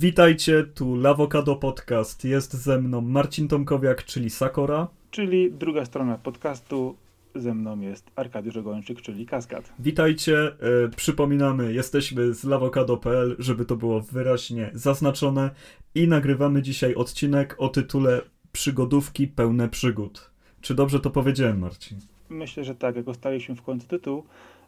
[0.00, 2.24] Witajcie, tu Lawokado Podcast.
[2.24, 4.88] Jest ze mną Marcin Tomkowiak, czyli Sakora.
[5.10, 6.96] Czyli druga strona podcastu.
[7.34, 9.72] Ze mną jest Arkadiusz Ogończyk, czyli Kaskad.
[9.78, 15.50] Witajcie, e, przypominamy, jesteśmy z lawokado.pl, żeby to było wyraźnie zaznaczone
[15.94, 20.30] i nagrywamy dzisiaj odcinek o tytule Przygodówki pełne przygód.
[20.60, 21.98] Czy dobrze to powiedziałem, Marcin?
[22.28, 24.24] Myślę, że tak, jak ustaliliśmy w końcu tytuł,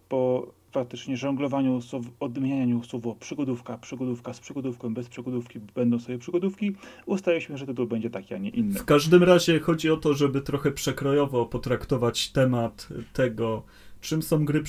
[0.08, 6.76] po faktycznie żonglowaniu, słow, odmienianiu słowo przygodówka, przygodówka z przygodówką, bez przygodówki będą sobie przygodówki,
[7.06, 8.78] ustaliliśmy, że tytuł będzie taki, a nie inny.
[8.78, 13.62] W każdym razie chodzi o to, żeby trochę przekrojowo potraktować temat tego,
[14.00, 14.62] czym są gry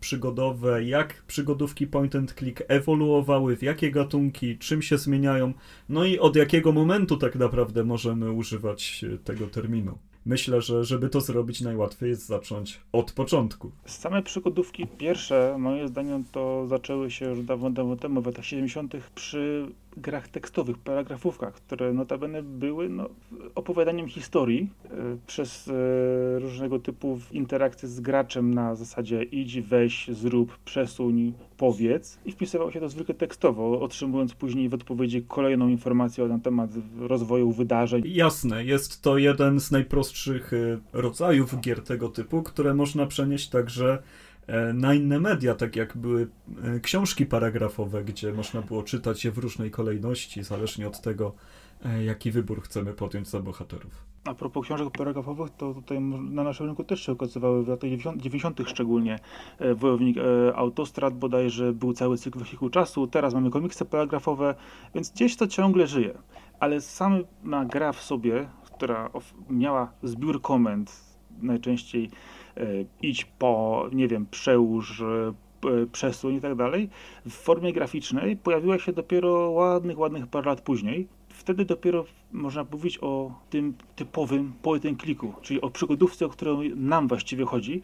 [0.00, 5.52] przygodowe, jak przygodówki point and click ewoluowały, w jakie gatunki, czym się zmieniają,
[5.88, 9.98] no i od jakiego momentu tak naprawdę możemy używać tego terminu.
[10.26, 13.70] Myślę, że żeby to zrobić, najłatwiej jest zacząć od początku.
[13.84, 18.94] Same przygodówki pierwsze, moim zdaniem, to zaczęły się już dawno, dawno temu, w latach 70.
[19.14, 23.08] przy grach tekstowych, paragrafówkach, które notabene były no,
[23.54, 24.88] opowiadaniem historii y,
[25.26, 25.72] przez y,
[26.38, 32.80] różnego typu interakcje z graczem na zasadzie idź, weź, zrób, przesuń, powiedz i wpisywało się
[32.80, 38.02] to zwykle tekstowo, otrzymując później w odpowiedzi kolejną informację na temat rozwoju wydarzeń.
[38.06, 43.98] Jasne, jest to jeden z najprostszych y, rodzajów gier tego typu, które można przenieść także
[43.98, 44.27] E,
[44.74, 46.28] na inne media, tak jak były
[46.64, 51.34] e, książki paragrafowe, gdzie można było czytać je w różnej kolejności, zależnie od tego,
[51.84, 54.04] e, jaki wybór chcemy podjąć za bohaterów.
[54.24, 58.60] A propos książek paragrafowych, to tutaj na naszym rynku też się okazywały w latach 90.
[58.66, 59.18] szczególnie
[59.76, 60.16] Wojownik
[60.54, 64.54] Autostrad bodajże był cały cykl wehikuł czasu, teraz mamy komiksy paragrafowe,
[64.94, 66.18] więc gdzieś to ciągle żyje.
[66.60, 69.10] Ale sama gra w sobie, która
[69.50, 70.92] miała zbiór komend,
[71.42, 72.37] najczęściej E,
[73.02, 76.88] idź po, nie wiem, przełóż, e, przesuń i tak dalej,
[77.26, 81.08] w formie graficznej pojawiła się dopiero ładnych, ładnych parę lat później.
[81.28, 84.84] Wtedy dopiero można mówić o tym typowym point
[85.42, 87.82] czyli o przygodówce, o którą nam właściwie chodzi,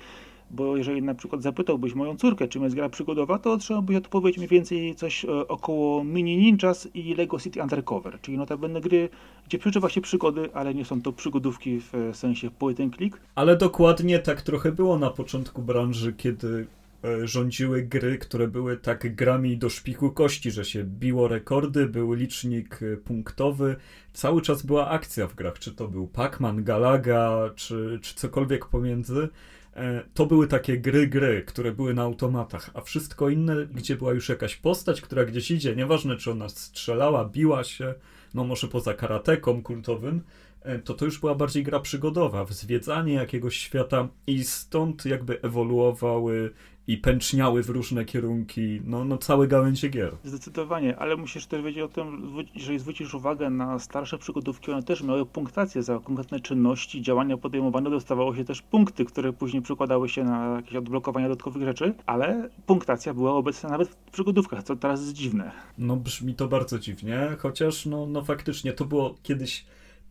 [0.54, 4.48] bo jeżeli na przykład zapytałbyś moją córkę, czym jest gra przygodowa, to otrzymałbyś odpowiedź mniej
[4.48, 9.08] więcej coś e, około Mini Ninjas i Lego City Undercover, czyli notabene gry,
[9.46, 13.20] gdzie przeżywa się przygody, ale nie są to przygodówki w sensie point and click.
[13.34, 16.66] Ale dokładnie tak trochę było na początku branży, kiedy
[17.04, 22.12] e, rządziły gry, które były tak grami do szpiku kości, że się biło rekordy, był
[22.12, 23.76] licznik e, punktowy,
[24.12, 29.28] cały czas była akcja w grach, czy to był Pac-Man, Galaga, czy, czy cokolwiek pomiędzy.
[29.76, 34.12] E, to były takie gry, gry, które były na automatach, a wszystko inne, gdzie była
[34.12, 37.94] już jakaś postać, która gdzieś idzie, nieważne czy ona strzelała, biła się,
[38.34, 40.22] no może poza karateką kultowym,
[40.84, 46.50] to to już była bardziej gra przygodowa, zwiedzanie jakiegoś świata i stąd jakby ewoluowały
[46.86, 50.16] i pęczniały w różne kierunki, no, no całe gałęzie gier.
[50.24, 55.02] Zdecydowanie, ale musisz też wiedzieć o tym, jeżeli zwrócisz uwagę na starsze przygodówki, one też
[55.02, 60.24] miały punktację za konkretne czynności, działania podejmowane, dostawało się też punkty, które później przykładały się
[60.24, 65.12] na jakieś odblokowania dodatkowych rzeczy, ale punktacja była obecna nawet w przygodówkach, co teraz jest
[65.12, 65.50] dziwne.
[65.78, 69.64] No brzmi to bardzo dziwnie, chociaż no, no faktycznie to było kiedyś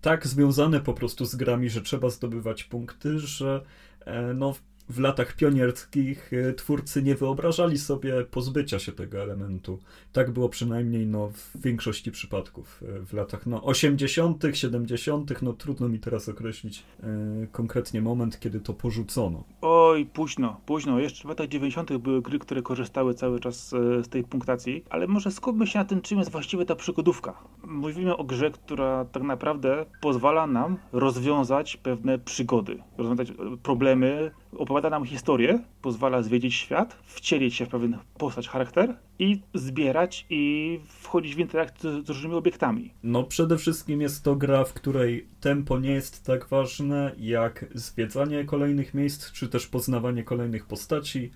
[0.04, 3.66] tak związane po prostu z grami, że trzeba zdobywać punkty, że
[4.06, 4.54] e, no
[4.90, 9.80] w latach pionierskich e, twórcy nie wyobrażali sobie pozbycia się tego elementu.
[10.14, 12.84] Tak było przynajmniej no, w większości przypadków.
[12.84, 17.08] E, w latach no, 80., 70., no trudno mi teraz określić e,
[17.52, 19.44] konkretnie moment, kiedy to porzucono.
[19.62, 21.00] Oj, późno, późno.
[21.00, 21.98] Jeszcze w latach 90.
[21.98, 23.70] były gry, które korzystały cały czas
[24.04, 27.34] z tej punktacji, ale może skupmy się na tym, czym jest właściwie ta przygodówka.
[27.64, 33.34] Mówimy o grze, która tak naprawdę pozwala nam rozwiązać pewne przygody, rozwiązać
[33.64, 40.26] problemy, opowiada nam historię, pozwala zwiedzić świat, wcielić się w pewien postać, charakter i zbierać
[40.30, 42.94] i wchodzić w interakcję z różnymi obiektami.
[43.04, 48.46] No przede wszystkim jest to gra, w której tempo nie jest tak ważne jak zwiedzanie
[48.46, 51.32] kolejnych miejsc, czy też poznawanie kolejnych postaci.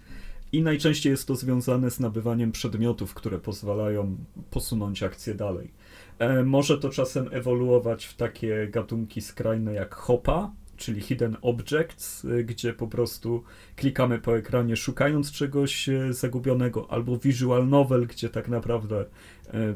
[0.52, 4.18] I najczęściej jest to związane z nabywaniem przedmiotów, które pozwalają
[4.52, 5.72] posunąć akcję dalej.
[6.20, 12.44] E, może to czasem ewoluować w takie gatunki skrajne jak hopa, czyli Hidden Objects, y,
[12.44, 13.44] gdzie po prostu
[13.76, 19.08] klikamy po ekranie szukając czegoś y, zagubionego, albo Visual Novel, gdzie tak naprawdę y,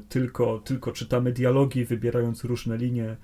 [0.10, 3.18] tylko, tylko czytamy dialogi, wybierając różne linie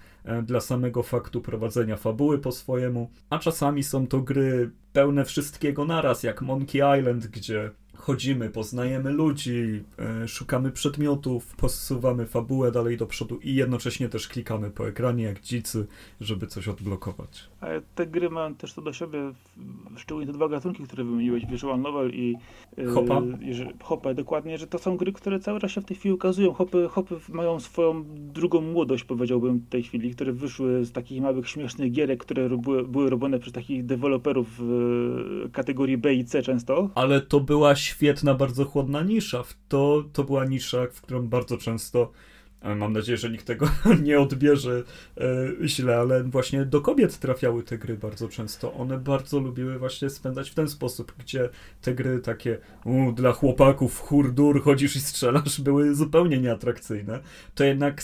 [0.44, 6.24] dla samego faktu prowadzenia fabuły po swojemu, a czasami są to gry pełne wszystkiego naraz,
[6.24, 7.72] jak Monkey Island, gdzie
[8.08, 14.72] chodzimy, poznajemy ludzi, e, szukamy przedmiotów, posuwamy fabułę dalej do przodu i jednocześnie też klikamy
[14.72, 15.88] po ekranie jak dzicy,
[16.22, 17.50] żeby coś odblokować.
[17.62, 19.20] Ale te gry mają też to do siebie,
[19.98, 22.36] szczególnie te dwa gatunki, które wymieniłeś, Visual Novel i
[22.94, 23.22] Hopa.
[23.42, 26.54] Yy, Hopa, dokładnie, że to są gry, które cały czas się w tej chwili ukazują.
[26.54, 31.50] Hopy, hopy mają swoją drugą młodość, powiedziałbym w tej chwili, które wyszły z takich małych,
[31.50, 36.90] śmiesznych gierek, które były, były robione przez takich deweloperów w kategorii B i C często.
[36.96, 37.97] Ale to była świetna,
[38.38, 39.44] bardzo chłodna nisza.
[39.68, 42.12] To, to była nisza, w którą bardzo często
[42.76, 43.70] Mam nadzieję, że nikt tego
[44.04, 44.84] nie odbierze
[45.18, 48.74] e, źle, ale właśnie do kobiet trafiały te gry bardzo często.
[48.74, 51.50] One bardzo lubiły właśnie spędzać w ten sposób, gdzie
[51.82, 57.20] te gry takie u, dla chłopaków, hurdur, chodzisz i strzelasz, były zupełnie nieatrakcyjne.
[57.56, 58.04] To jednak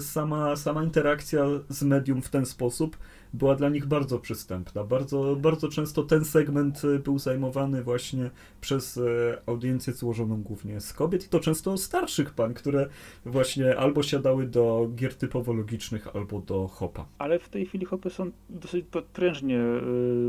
[0.00, 2.96] sama, sama interakcja z medium w ten sposób
[3.32, 4.84] była dla nich bardzo przystępna.
[4.84, 8.30] Bardzo, bardzo często ten segment e, był zajmowany właśnie
[8.60, 9.02] przez e,
[9.46, 12.88] audiencję złożoną głównie z kobiet i to często starszych pan, które
[13.26, 17.06] właśnie albo siadały do gier typowo logicznych, albo do hopa.
[17.18, 19.80] Ale w tej chwili hopy są dosyć prężnie e,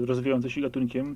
[0.06, 1.16] rozwijającym się gatunkiem.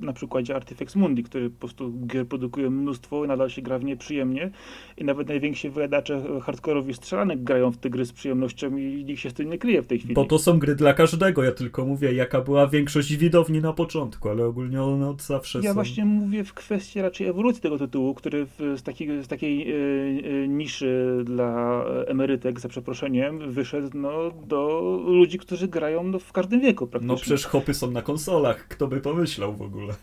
[0.00, 3.84] Na przykładzie Artifex Mundi, który po prostu gier produkuje mnóstwo i nadal się gra w
[3.84, 4.50] nie przyjemnie
[4.96, 9.30] i nawet najwięksi wyjadacze hardkorowi strzelanek grają w te gry z przyjemnością i nikt się
[9.30, 10.14] z tym nie kryje w tej chwili.
[10.14, 11.44] Bo to są gry dla dla każdego.
[11.44, 15.70] Ja tylko mówię, jaka była większość widowni na początku, ale ogólnie one od zawsze ja
[15.70, 15.74] są.
[15.74, 19.74] właśnie mówię w kwestii raczej ewolucji tego tytułu, który w, z, takiej, z takiej e,
[19.74, 26.60] e, niszy dla emerytek, za przeproszeniem, wyszedł no, do ludzi, którzy grają no, w każdym
[26.60, 27.14] wieku praktycznie.
[27.14, 29.94] No przecież hopy są na konsolach, kto by pomyślał w ogóle.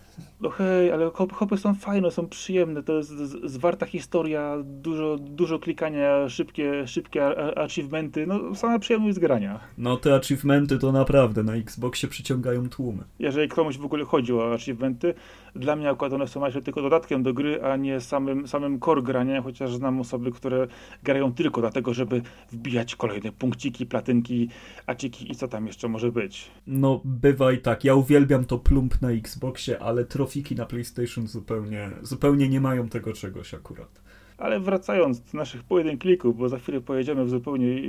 [0.45, 3.12] No hej, ale hopy są fajne, są przyjemne, to jest
[3.44, 9.59] zwarta historia, dużo, dużo klikania, szybkie, szybkie achievementy, no sama przyjemność z grania.
[9.77, 13.03] No te achievementy to naprawdę na Xboxie przyciągają tłumy.
[13.19, 15.13] Jeżeli komuś w ogóle chodzi o achievementy,
[15.56, 19.01] dla mnie akurat one są jeszcze tylko dodatkiem do gry, a nie samym, samym core
[19.01, 20.68] grania, chociaż znam osoby, które
[21.03, 22.21] grają tylko dlatego, żeby
[22.51, 24.50] wbijać kolejne punkciki, platynki,
[24.88, 26.51] aciki i co tam jeszcze może być.
[26.68, 31.91] No bywa i tak, ja uwielbiam to plump na Xboxie, ale trofiki na PlayStation zupełnie,
[32.01, 34.01] zupełnie nie mają tego czegoś akurat.
[34.37, 37.79] Ale wracając do naszych pojedynklików, bo za chwilę pojedziemy w zupełnie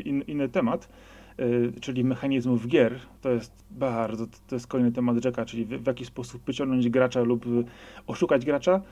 [0.00, 0.88] in, inny temat,
[1.38, 5.86] yy, czyli mechanizmów gier, to jest bardzo, to jest kolejny temat rzeka, czyli w, w
[5.86, 7.44] jaki sposób wyciągnąć gracza lub
[8.06, 8.82] oszukać gracza,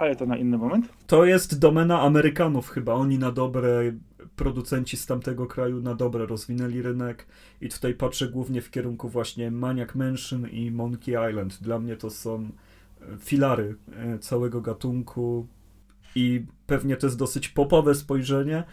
[0.00, 0.88] ale to na inny moment.
[1.06, 3.92] To jest domena Amerykanów chyba, oni na dobre
[4.36, 7.26] producenci z tamtego kraju na dobre rozwinęli rynek
[7.60, 11.62] i tutaj patrzę głównie w kierunku właśnie Maniac Mansion i Monkey Island.
[11.62, 12.50] Dla mnie to są
[13.00, 15.46] e, filary e, całego gatunku
[16.14, 18.64] i pewnie to jest dosyć popowe spojrzenie,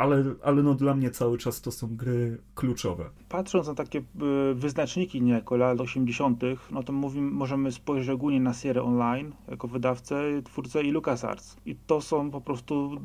[0.00, 3.10] ale, ale no dla mnie cały czas to są gry kluczowe.
[3.28, 4.02] Patrząc na takie e,
[4.54, 10.22] wyznaczniki niejako lat 80., no to mówimy, możemy spojrzeć ogólnie na Sierra Online jako wydawcę,
[10.44, 11.56] twórcę i LucasArts.
[11.66, 13.00] I to są po prostu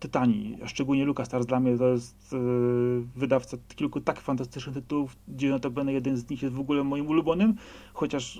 [0.00, 5.50] tytani, a szczególnie LucasArts dla mnie to jest yy, wydawca kilku tak fantastycznych tytułów, gdzie
[5.50, 7.54] notabene jeden z nich jest w ogóle moim ulubionym,
[7.94, 8.36] chociaż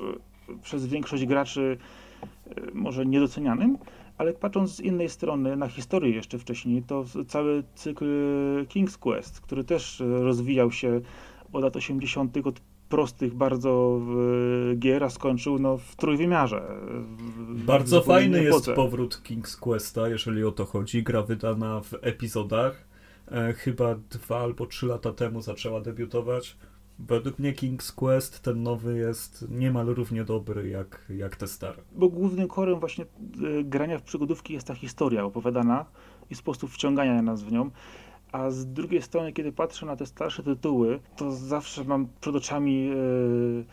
[0.48, 1.78] yy, przez większość graczy
[2.74, 3.78] może niedocenianym,
[4.20, 8.06] ale patrząc z innej strony na historię jeszcze wcześniej, to cały cykl
[8.68, 11.00] King's Quest, który też rozwijał się
[11.52, 12.36] od lat 80.
[12.44, 14.00] od prostych bardzo
[14.78, 16.62] gier, a skończył no, w trójwymiarze.
[17.16, 21.02] W, bardzo fajny jest powrót King's Questa, jeżeli o to chodzi.
[21.02, 22.88] Gra wydana w epizodach.
[23.32, 26.56] E, chyba dwa albo trzy lata temu zaczęła debiutować.
[27.06, 31.82] Według mnie King's Quest, ten nowy jest niemal równie dobry jak, jak te stare.
[31.92, 35.86] Bo głównym korem właśnie y, grania w przygodówki jest ta historia opowiadana
[36.30, 37.70] i sposób wciągania nas w nią.
[38.32, 42.86] A z drugiej strony, kiedy patrzę na te starsze tytuły, to zawsze mam przed oczami
[42.86, 43.64] yy,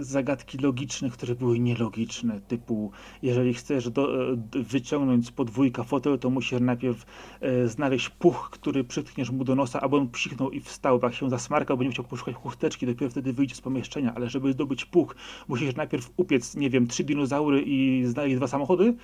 [0.00, 2.90] zagadki logiczne, które były nielogiczne, typu
[3.22, 7.06] jeżeli chcesz do, e, wyciągnąć z podwójka fotel, to musisz najpierw
[7.40, 11.16] e, znaleźć puch, który przytkniesz mu do nosa, aby on psiknął i wstał, bo jak
[11.16, 15.16] się zasmarkał, będzie musiał poszukać chusteczki, dopiero wtedy wyjdzie z pomieszczenia, ale żeby zdobyć puch,
[15.48, 18.94] musisz najpierw upiec, nie wiem, trzy dinozaury i znaleźć dwa samochody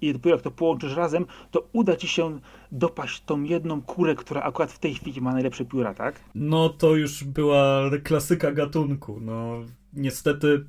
[0.00, 2.40] i dopiero jak to połączysz razem, to uda ci się
[2.72, 6.20] dopaść tą jedną kurę, która akurat w tej chwili ma najlepsze pióra, tak?
[6.34, 9.62] No to już była klasyka gatunku, no
[9.92, 10.64] niestety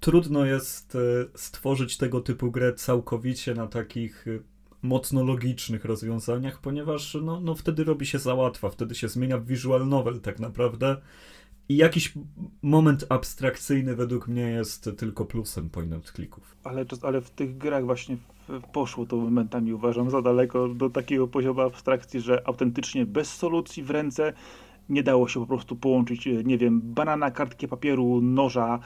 [0.00, 0.98] trudno jest e,
[1.34, 4.38] stworzyć tego typu grę całkowicie na takich e,
[4.82, 9.46] mocno logicznych rozwiązaniach, ponieważ no, no wtedy robi się za łatwa, wtedy się zmienia w
[9.46, 10.96] visual novel tak naprawdę
[11.68, 12.12] i jakiś
[12.62, 16.56] moment abstrakcyjny według mnie jest tylko plusem point and clicków.
[16.64, 18.16] Ale, ale w tych grach właśnie
[18.72, 23.90] poszło to momentami uważam za daleko do takiego poziomu abstrakcji, że autentycznie bez solucji w
[23.90, 24.32] ręce
[24.88, 28.78] nie dało się po prostu połączyć, nie wiem, banana, kartki papieru, noża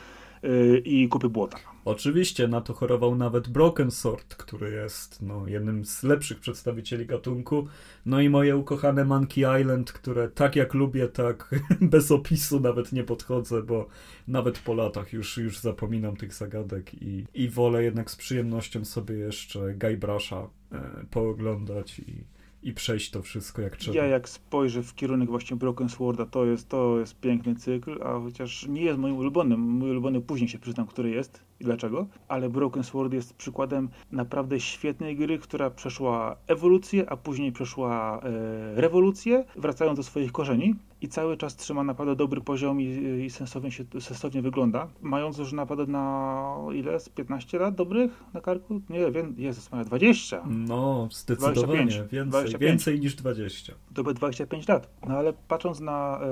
[0.84, 1.58] i kupy błota.
[1.84, 7.66] Oczywiście, na to chorował nawet Broken Sword, który jest no, jednym z lepszych przedstawicieli gatunku.
[8.06, 13.04] No i moje ukochane Monkey Island, które tak jak lubię, tak bez opisu nawet nie
[13.04, 13.88] podchodzę, bo
[14.28, 19.14] nawet po latach już, już zapominam tych zagadek i, i wolę jednak z przyjemnością sobie
[19.14, 22.24] jeszcze Guybrush'a e, pooglądać i,
[22.62, 23.96] i przejść to wszystko jak trzeba.
[23.96, 28.20] Ja jak spojrzę w kierunek właśnie Broken Sworda, to jest, to jest piękny cykl, a
[28.20, 32.48] chociaż nie jest moim ulubionym, mój ulubiony później się przyznam, który jest i dlaczego, ale
[32.48, 39.44] Broken Sword jest przykładem naprawdę świetnej gry, która przeszła ewolucję, a później przeszła e, rewolucję,
[39.56, 42.84] wracając do swoich korzeni i cały czas trzyma naprawdę dobry poziom i,
[43.24, 44.88] i sensownie, się, sensownie wygląda.
[45.02, 47.00] Mając już naprawdę na ile?
[47.00, 48.80] Z 15 lat dobrych na karku?
[48.90, 50.42] Nie, wiem, Jezus, ma 20.
[50.46, 51.64] No, zdecydowanie.
[51.64, 52.70] 25, więcej, 25.
[52.70, 53.72] więcej niż 20.
[53.94, 54.90] To by 25 lat.
[55.08, 56.26] No ale patrząc na e,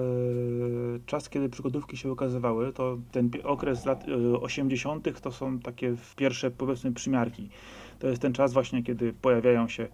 [1.07, 5.05] czas, kiedy przygodówki się ukazywały, to ten okres lat e, 80.
[5.21, 7.49] to są takie pierwsze, powiedzmy, przymiarki.
[7.99, 9.89] To jest ten czas właśnie, kiedy pojawiają się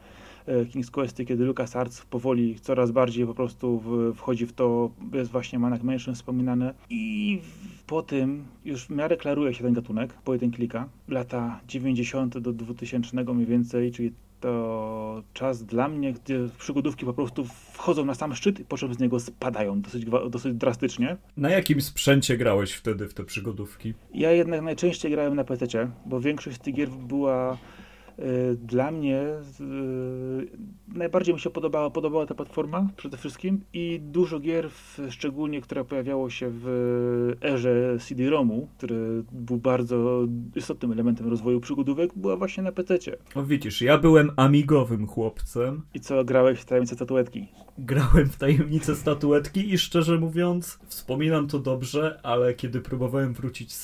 [0.47, 3.83] e, King's Questy, kiedy LucasArts powoli coraz bardziej po prostu
[4.17, 7.39] wchodzi w to, jest właśnie Maniac Mansion wspominane i
[7.87, 13.25] po tym już w miarę klaruje się ten gatunek, pojedyn klika, lata 90 do 2000
[13.25, 18.67] mniej więcej, czyli to czas dla mnie, gdzie przygodówki po prostu wchodzą na sam szczyt,
[18.69, 21.17] po czym z niego spadają dosyć, dosyć drastycznie.
[21.37, 23.95] Na jakim sprzęcie grałeś wtedy w te przygodówki?
[24.15, 25.67] Ja jednak najczęściej grałem na PC,
[26.07, 27.59] bo większość z tych gier była
[28.57, 34.71] dla mnie y, najbardziej mi się podobała, podobała ta platforma przede wszystkim i dużo gier,
[35.11, 36.67] szczególnie które pojawiało się w
[37.43, 42.99] erze CD-ROMu, który był bardzo istotnym elementem rozwoju przygodówek, była właśnie na PC.
[43.35, 45.83] O widzisz, ja byłem amigowym chłopcem.
[45.95, 47.49] I co, grałeś w tajemnice statuetki?
[47.79, 53.75] Grałem w tajemnice statuetki i szczerze mówiąc, wspominam to dobrze, ale kiedy próbowałem wrócić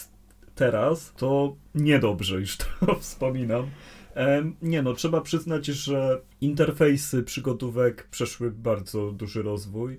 [0.55, 2.67] teraz, to niedobrze już to
[3.01, 3.67] wspominam.
[4.63, 9.97] Nie no, trzeba przyznać, że interfejsy przygodówek przeszły bardzo duży rozwój,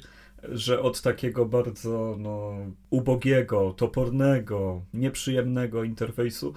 [0.49, 2.55] że od takiego bardzo no,
[2.89, 6.53] ubogiego, topornego, nieprzyjemnego interfejsu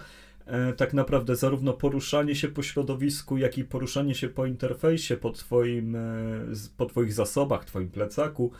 [0.46, 5.30] e, tak naprawdę zarówno poruszanie się po środowisku, jak i poruszanie się po interfejsie, po,
[5.30, 6.00] twoim, e,
[6.76, 8.52] po twoich zasobach, twoim plecaku,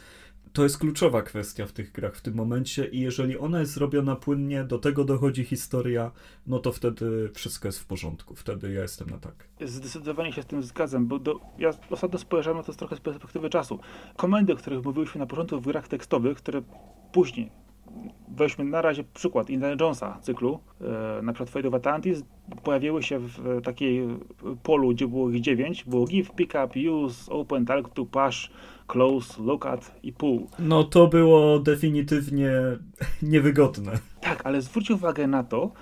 [0.57, 4.17] to jest kluczowa kwestia w tych grach w tym momencie i jeżeli ona jest zrobiona
[4.17, 6.11] płynnie, do tego dochodzi historia,
[6.47, 8.35] no to wtedy wszystko jest w porządku.
[8.35, 9.49] Wtedy ja jestem na tak.
[9.61, 13.51] Zdecydowanie się z tym zgadzam, bo do, ja ostatnio spojrzałem na to trochę z perspektywy
[13.51, 13.79] czasu.
[14.17, 16.63] Komendy, o których mówiliśmy na początku w grach tekstowych, które
[17.13, 17.51] później
[18.29, 22.23] weźmy na razie przykład Indiana Jonesa cyklu, e, na przykład Fate of Atlantis,
[22.65, 24.09] pojawiły się w takiej
[24.63, 28.51] polu, gdzie było ich dziewięć, było give, pick up, use, open, talk to, push,
[28.87, 30.47] close, look at i pull.
[30.59, 32.53] No to było definitywnie
[33.23, 33.99] niewygodne.
[34.21, 35.73] Tak, ale zwróć uwagę na to,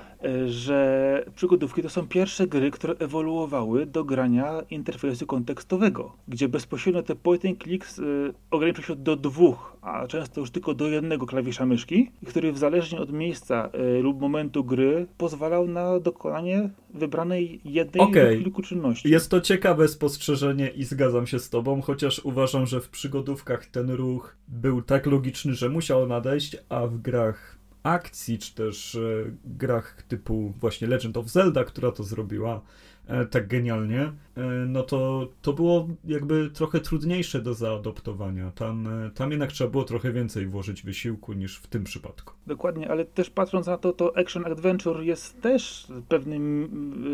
[0.47, 7.17] że przygodówki to są pierwsze gry, które ewoluowały do grania interfejsu kontekstowego, gdzie bezpośrednio te
[7.17, 11.67] point and clicks y, ograniczył się do dwóch, a często już tylko do jednego klawisza
[11.67, 18.05] myszki, który w zależnie od miejsca y, lub momentu gry pozwalał na dokonanie wybranej jednej
[18.07, 18.35] okay.
[18.35, 19.11] lub kilku czynności.
[19.11, 23.91] Jest to ciekawe spostrzeżenie i zgadzam się z tobą, chociaż uważam, że w przygodówkach ten
[23.91, 27.54] ruch był tak logiczny, że musiał nadejść, a w grach
[27.85, 29.01] akcji, czy też e,
[29.45, 32.61] grach typu właśnie Legend of Zelda, która to zrobiła
[33.07, 38.51] e, tak genialnie, e, no to to było jakby trochę trudniejsze do zaadoptowania.
[38.51, 42.33] Tam, tam jednak trzeba było trochę więcej włożyć wysiłku niż w tym przypadku.
[42.47, 46.71] Dokładnie, ale też patrząc na to, to Action Adventure jest też pewnym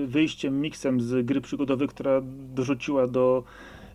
[0.08, 2.20] wyjściem, miksem z gry przygodowej, która
[2.54, 3.44] dorzuciła do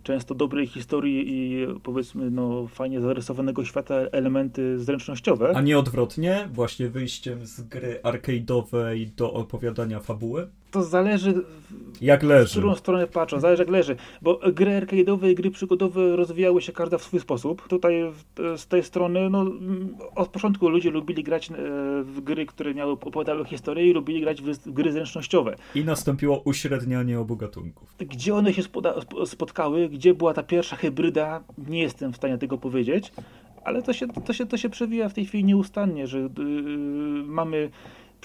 [0.05, 5.51] często dobrej historii i powiedzmy no, fajnie zarysowanego świata elementy zręcznościowe.
[5.55, 10.47] A nie odwrotnie, właśnie wyjściem z gry arcade'owej do opowiadania fabuły?
[10.75, 11.33] To zależy
[12.01, 12.47] jak leży.
[12.47, 16.71] w którą stronę patrzą, zależy jak leży, bo gry arcade'owe i gry przygodowe rozwijały się
[16.71, 17.67] każda w swój sposób.
[17.67, 18.11] Tutaj
[18.57, 19.45] z tej strony, no
[20.15, 21.53] od początku ludzie lubili grać e,
[22.03, 25.55] w gry, które miały opowiadały historię i lubili grać w gry zręcznościowe.
[25.75, 27.95] I nastąpiło uśrednianie obu gatunków.
[27.99, 28.61] Gdzie one się
[29.25, 33.11] spotkały, gdzie była ta pierwsza hybryda, nie jestem w stanie tego powiedzieć,
[33.63, 36.29] ale to się, to się, to się przewija w tej chwili nieustannie, że yy,
[37.25, 37.69] mamy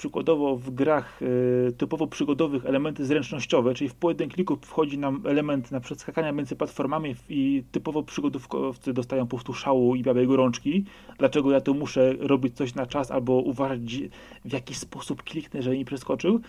[0.01, 5.71] przykładowo w grach y, typowo przygodowych elementy zręcznościowe, czyli w pojedyn kliku wchodzi nam element
[5.71, 10.85] na przeskakania między platformami i typowo przygodówkowcy dostają po prostu szału i białej gorączki.
[11.17, 13.79] Dlaczego ja tu muszę robić coś na czas albo uważać
[14.45, 16.39] w jaki sposób kliknę, żeby mi przeskoczył.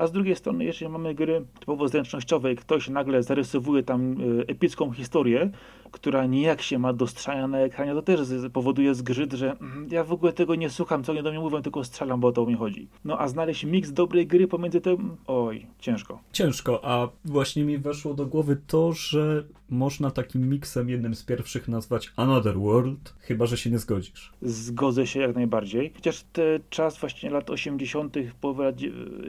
[0.00, 4.46] A z drugiej strony, jeżeli mamy gry typowo zręcznościowe i ktoś nagle zarysowuje tam y,
[4.46, 5.50] epicką historię,
[5.90, 8.20] która nijak się ma do strzelania na ekranie, to też
[8.52, 11.62] powoduje zgrzyt, że mm, ja w ogóle tego nie słucham, co oni do mnie mówią,
[11.62, 12.88] tylko strzelam, bo o to mi chodzi.
[13.04, 16.20] No a znaleźć miks dobrej gry pomiędzy tym, oj, ciężko.
[16.32, 21.68] Ciężko, a właśnie mi weszło do głowy to, że można takim miksem jednym z pierwszych
[21.68, 24.32] nazwać Another World, chyba że się nie zgodzisz.
[24.42, 25.92] Zgodzę się jak najbardziej.
[25.94, 28.76] Chociaż ten czas właśnie lat 80., połowy lat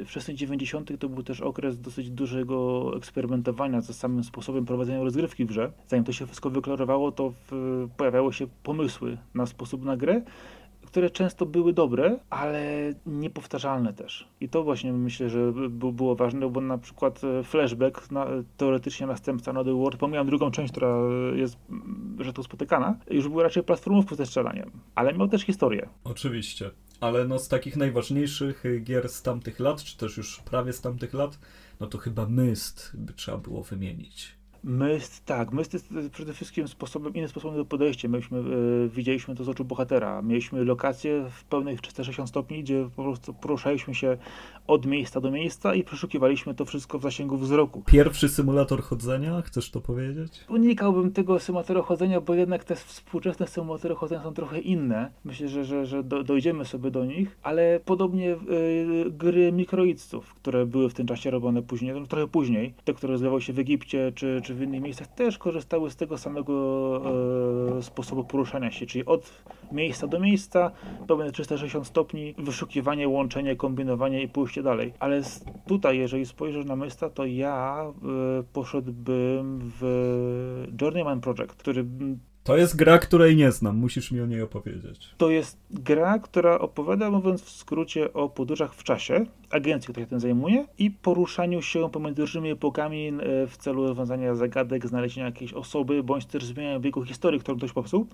[0.06, 0.61] wczesnych 90.
[1.00, 5.72] to był też okres dosyć dużego eksperymentowania ze samym sposobem prowadzenia rozgrywki w grze.
[5.88, 10.22] Zanim to się wszystko wyklarowało, to w, pojawiały się pomysły na sposób na grę
[10.91, 14.27] które często były dobre, ale niepowtarzalne też.
[14.41, 19.53] I to właśnie myślę, że było ważne, bo na przykład e, Flashback, na, teoretycznie następca
[19.53, 20.95] Nody World, pomijam drugą część, która
[21.36, 21.57] jest
[22.33, 25.89] to spotykana, już był raczej platformówką ze strzelaniem, ale miał też historię.
[26.03, 26.71] Oczywiście.
[27.01, 31.13] Ale no z takich najważniejszych gier z tamtych lat, czy też już prawie z tamtych
[31.13, 31.39] lat,
[31.79, 34.40] no to chyba Myst by trzeba było wymienić.
[34.63, 38.08] Myst, tak, Myst jest przede wszystkim sposobem, innym sposobem do podejścia.
[38.08, 40.22] Myśmy y, widzieliśmy to z oczu bohatera.
[40.22, 44.18] Mieliśmy lokację w pełnej 360 stopni, gdzie po prostu poruszaliśmy się
[44.68, 47.84] od miejsca do miejsca i przeszukiwaliśmy to wszystko w zasięgu wzroku.
[47.86, 50.46] Pierwszy symulator chodzenia, chcesz to powiedzieć?
[50.50, 55.12] Unikałbym tego symulatora chodzenia, bo jednak te współczesne symulatory chodzenia są trochę inne.
[55.25, 60.65] Myślę, że, że, że do, dojdziemy sobie do nich, ale podobnie y, gry mikroidców, które
[60.65, 64.12] były w tym czasie robione później, no, trochę później, te, które rozgrywały się w Egipcie
[64.15, 67.01] czy, czy w innych miejscach, też korzystały z tego samego
[67.79, 70.72] y, sposobu poruszania się, czyli od miejsca do miejsca,
[71.08, 74.93] pełne 360 stopni, wyszukiwanie, łączenie, kombinowanie i pójście dalej.
[75.00, 75.22] Ale
[75.67, 77.86] tutaj, jeżeli spojrzysz na Mysta, to ja
[78.39, 81.86] y, poszedłbym w Journeyman Project, który
[82.43, 85.10] to jest gra, której nie znam, musisz mi o niej opowiedzieć.
[85.17, 90.10] To jest gra, która opowiada, mówiąc w skrócie, o podróżach w czasie, agencji, która się
[90.10, 95.53] tym zajmuje i poruszaniu się pomiędzy różnymi epokami e, w celu rozwiązania zagadek, znalezienia jakiejś
[95.53, 98.07] osoby, bądź też zmieniania biegu historii, którą ktoś popsuł.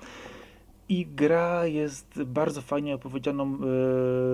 [0.89, 3.57] I gra jest bardzo fajnie opowiedzianą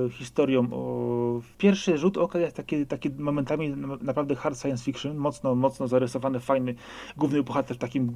[0.05, 0.67] e, historią.
[0.71, 3.69] O, pierwszy rzut oka jest taki, taki momentami
[4.01, 6.75] naprawdę hard science fiction, mocno, mocno zarysowany, fajny
[7.17, 8.09] główny bohater w takim e,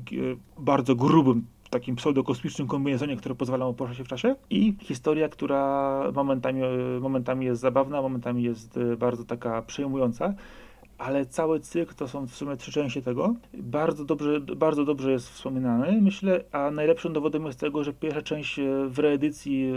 [0.57, 4.35] bardzo grubym, takim pseudokosmicznym kombinezonie, który pozwala mu poruszać się w czasie.
[4.49, 6.61] I historia, która momentami,
[7.01, 10.33] momentami jest zabawna, momentami jest e, bardzo taka przejmująca
[10.97, 13.35] ale cały cykl to są w sumie trzy części tego.
[13.53, 18.59] Bardzo dobrze, bardzo dobrze jest wspominany, myślę, a najlepszym dowodem jest tego, że pierwsza część
[18.59, 19.71] e, w reedycji,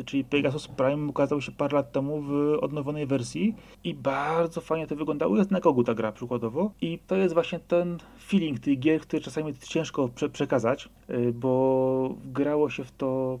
[0.00, 4.86] e, czyli Pegasus Prime, ukazał się parę lat temu w odnowionej wersji i bardzo fajnie
[4.86, 5.36] to wyglądało.
[5.36, 9.22] Jest na kogu ta gra przykładowo i to jest właśnie ten feeling tych gier, który
[9.22, 13.38] czasami ciężko prze przekazać, e, bo grało się w to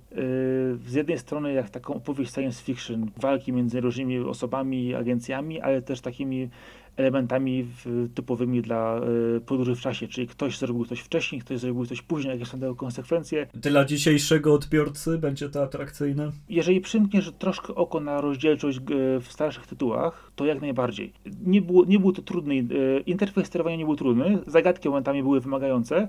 [0.86, 6.00] z jednej strony jak taką opowieść science fiction, walki między różnymi osobami, agencjami, ale też
[6.00, 6.48] takimi
[6.96, 7.66] elementami
[8.14, 9.00] typowymi dla
[9.36, 12.60] e, podróży w czasie, czyli ktoś zrobił coś wcześniej, ktoś zrobił coś później, jakie są
[12.60, 13.46] tego konsekwencje.
[13.54, 16.32] Dla dzisiejszego odbiorcy będzie to atrakcyjne?
[16.48, 18.82] Jeżeli przymkniesz troszkę oko na rozdzielczość e,
[19.20, 21.12] w starszych tytułach, to jak najbardziej.
[21.46, 25.40] Nie było, nie był to trudny, e, interfejs sterowania nie był trudny, zagadki momentami były
[25.40, 26.08] wymagające,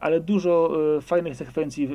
[0.00, 1.88] ale dużo e, fajnych sekwencji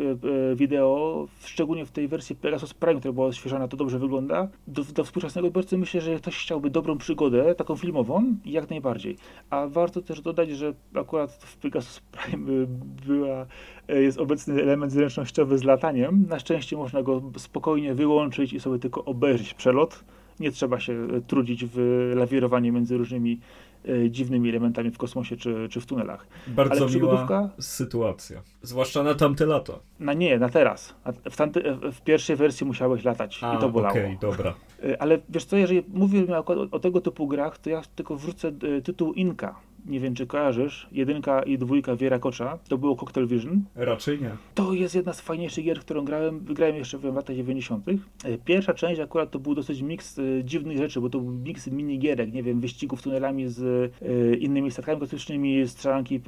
[0.52, 4.48] e, wideo, szczególnie w tej wersji Pegasus Prime, która była odświeżona, to dobrze wygląda.
[4.68, 9.18] Do, do współczesnego odbiorcy myślę, że ktoś chciałby dobrą przygodę, taką filmową, jak najbardziej.
[9.50, 12.66] A warto też dodać, że akurat w Pegasus Prime
[13.08, 13.46] była,
[13.88, 16.26] e, jest obecny element zręcznościowy z lataniem.
[16.30, 20.06] Na szczęście można go spokojnie wyłączyć i sobie tylko obejrzeć przelot.
[20.40, 23.69] Nie trzeba się trudzić w lawirowanie między różnymi E,
[24.10, 26.28] dziwnymi elementami w kosmosie czy, czy w tunelach.
[26.48, 28.42] Bardzo Ale miła sytuacja.
[28.62, 29.74] Zwłaszcza na tamte lata.
[30.00, 30.96] Na nie, na teraz.
[31.32, 33.92] W, tamty, w pierwszej wersji musiałeś latać A, i to bolało.
[33.92, 34.54] Okej, okay, dobra.
[34.84, 38.48] E, ale wiesz co, jeżeli mówimy o, o tego typu grach, to ja tylko wrócę
[38.48, 43.28] e, tytuł Inka nie wiem czy kojarzysz, jedynka i dwójka Wiera Kocza, to było Cocktail
[43.28, 43.62] Vision.
[43.76, 44.32] Raczej nie.
[44.56, 47.86] To jest jedna z fajniejszych gier, którą grałem, grałem jeszcze w latach 90.
[47.90, 51.68] E, pierwsza część akurat to był dosyć miks e, dziwnych rzeczy, bo to był miks
[51.68, 53.62] minigierek, nie wiem, wyścigów tunelami z
[54.02, 56.20] e, innymi statkami kosmicznymi, strzelanki e,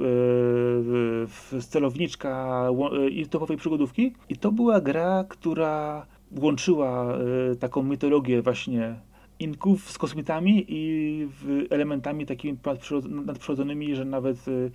[1.62, 2.68] z celowniczka
[3.12, 4.14] i topowej przygodówki.
[4.30, 6.06] I to była gra, która
[6.42, 7.18] łączyła
[7.60, 8.96] taką mitologię właśnie
[9.42, 11.28] inków z kosmitami i
[11.70, 12.58] elementami takimi
[13.10, 14.72] nadprzyrodzonymi, że nawet y,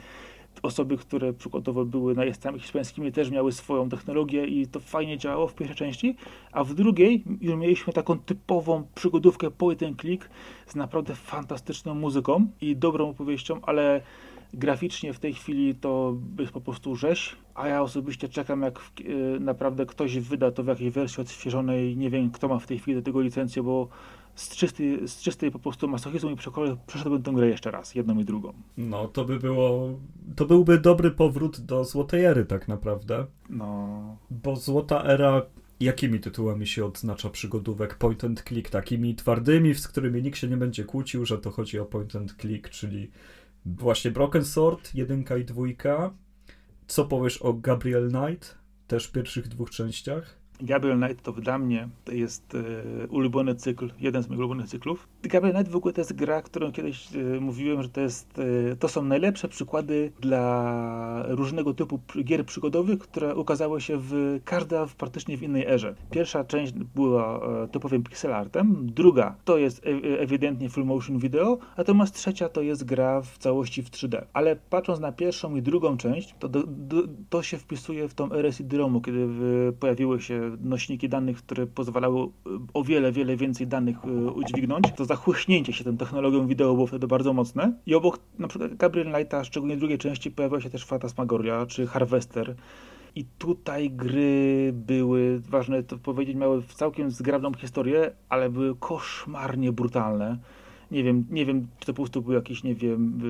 [0.63, 5.55] osoby, które przykładowo były najeźdźcami hiszpańskimi też miały swoją technologię i to fajnie działało w
[5.55, 6.17] pierwszej części,
[6.53, 10.31] a w drugiej już mieliśmy taką typową przygodówkę point and click
[10.67, 14.01] z naprawdę fantastyczną muzyką i dobrą opowieścią, ale
[14.55, 19.41] Graficznie w tej chwili to jest po prostu rzeź, a ja osobiście czekam, jak y,
[19.41, 21.97] naprawdę ktoś wyda to w jakiejś wersji odświeżonej.
[21.97, 23.89] Nie wiem, kto ma w tej chwili do tego licencję, bo
[24.37, 28.19] z czystej, z czystej po prostu masochizmu i przekory przeszedłbym tę grę jeszcze raz, jedną
[28.19, 28.53] i drugą.
[28.77, 29.99] No, to by było,
[30.37, 33.27] to byłby dobry powrót do złotej ery tak naprawdę.
[33.51, 34.19] No.
[34.31, 35.43] Bo złota era
[35.81, 38.71] jakimi tytułami się odznacza przygodówek point and click?
[38.71, 42.37] Takimi twardymi, z którymi nikt się nie będzie kłócił, że to chodzi o point and
[42.41, 43.11] click, czyli
[43.67, 46.15] właśnie Broken Sword, jedynka i dwójka.
[46.87, 50.39] Co powiesz o Gabriel Knight, też w pierwszych dwóch częściach?
[50.61, 55.09] Gabriel Knight to dla mnie jest e, ulubiony cykl, jeden z moich ulubionych cyklów.
[55.23, 58.39] Gabriel Knight w ogóle to jest gra, którą kiedyś e, mówiłem, że to, jest,
[58.73, 64.87] e, to są najlepsze przykłady dla różnego typu gier przygodowych, które ukazały się w każda
[64.87, 65.95] w praktycznie w innej erze.
[66.11, 71.19] Pierwsza część była e, typowym pixel artem, druga to jest e, e, ewidentnie full motion
[71.19, 74.23] video, natomiast trzecia to jest gra w całości w 3D.
[74.33, 78.33] Ale patrząc na pierwszą i drugą część, to, do, do, to się wpisuje w tą
[78.33, 82.29] erę CD-ROMu, kiedy w, pojawiły się nośniki danych, które pozwalały e,
[82.75, 87.07] o wiele, wiele więcej danych e, udźwignąć, to zachłyśnięcie się tą technologią wideo było wtedy
[87.07, 87.73] bardzo mocne.
[87.87, 92.55] I obok na przykład Gabriel Knighta, szczególnie drugiej części, pojawiła się też Fantasmagoria czy Harvester.
[93.15, 100.39] I tutaj gry były, ważne to powiedzieć, miały całkiem zgrabną historię, ale były koszmarnie brutalne.
[100.91, 103.21] Nie wiem, nie wiem, czy to po prostu był jakiś, nie wiem,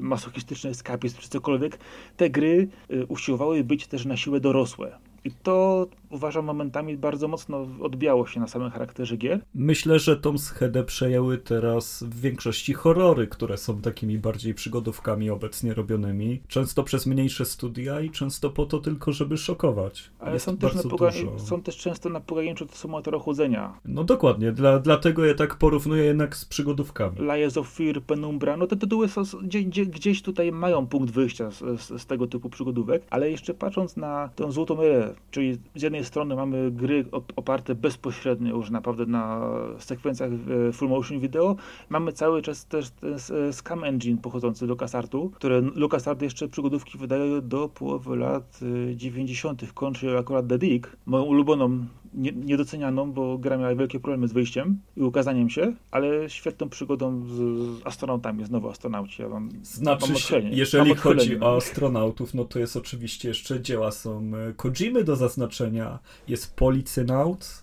[0.00, 1.78] masochistyczny eskapizm czy cokolwiek.
[2.16, 4.98] Te gry y, usiłowały być też na siłę dorosłe.
[5.24, 9.40] I to uważam momentami bardzo mocno odbiało się na samym charakterze gier.
[9.54, 15.74] Myślę, że tą schedę przejęły teraz w większości horrory, które są takimi bardziej przygodówkami obecnie
[15.74, 16.40] robionymi.
[16.48, 20.10] Często przez mniejsze studia i często po to tylko, żeby szokować.
[20.18, 23.78] Ale są też, poga- są też, często na pograniczu symulatora chodzenia.
[23.84, 27.16] No dokładnie, dla, dlatego ja tak porównuję jednak z przygodówkami.
[27.18, 31.50] Lies of Fear, Penumbra, no te tytuły są, gdzie, gdzie, gdzieś tutaj mają punkt wyjścia
[31.50, 35.82] z, z, z, tego typu przygodówek, ale jeszcze patrząc na tę złotą erę, czyli z
[35.82, 37.04] jednej strony mamy gry
[37.36, 39.40] oparte bezpośrednio już naprawdę na
[39.78, 40.30] sekwencjach
[40.68, 41.56] e, full motion video,
[41.88, 43.18] mamy cały czas też ten
[43.52, 48.60] Scam Engine pochodzący LucasArtu, które LucasArt jeszcze przygodówki wydaje do połowy lat
[48.94, 49.62] 90.
[49.62, 54.32] E, kończy akurat The Dig, moją ulubioną nie, niedocenianą, bo gra miała wielkie problemy z
[54.32, 59.22] wyjściem i ukazaniem się, ale świetną przygodą z, z astronautami, znowu astronauci.
[59.22, 63.90] Ja mam, znaczy, mam jeżeli mam chodzi o astronautów, no to jest oczywiście jeszcze dzieła
[63.90, 65.98] są e, Kojimy do zaznaczenia,
[66.28, 67.62] jest Policynaut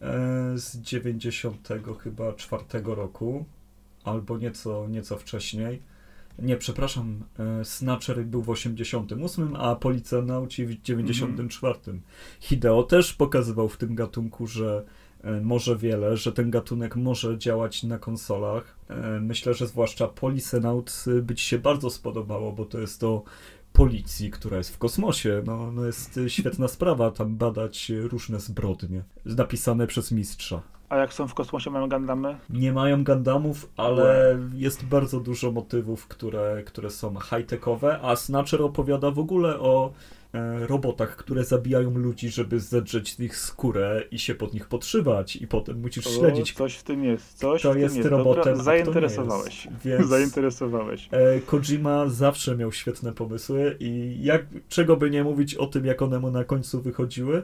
[0.00, 0.12] e,
[0.58, 3.44] z 90 chyba czwartego roku,
[4.04, 5.91] albo nieco, nieco wcześniej.
[6.38, 11.78] Nie, przepraszam, e, Snatcher był w 88, a Policjanauci w 94.
[11.86, 12.02] Mm -hmm.
[12.40, 14.84] Hideo też pokazywał w tym gatunku, że
[15.22, 18.76] e, może wiele, że ten gatunek może działać na konsolach.
[18.88, 23.22] E, myślę, że zwłaszcza Policenaut by ci się bardzo spodobało, bo to jest to
[23.72, 25.42] policji, która jest w kosmosie.
[25.46, 30.62] No, no jest świetna sprawa tam badać różne zbrodnie, napisane przez mistrza.
[30.92, 32.36] A jak są w kosmosie, mają Gandamy?
[32.50, 39.10] Nie mają Gandamów, ale jest bardzo dużo motywów, które, które są high-techowe, a Snatcher opowiada
[39.10, 39.92] w ogóle o
[40.34, 45.46] e, robotach, które zabijają ludzi, żeby zedrzeć ich skórę i się pod nich podszywać i
[45.46, 46.52] potem musisz śledzić.
[46.52, 48.10] coś w tym jest, coś to w jest tym jest.
[48.10, 49.64] robotem, Dobra, zainteresowałeś.
[49.66, 51.08] Jest, więc zainteresowałeś.
[51.10, 56.02] E, Kojima zawsze miał świetne pomysły i jak, czego by nie mówić o tym, jak
[56.02, 57.42] one mu na końcu wychodziły,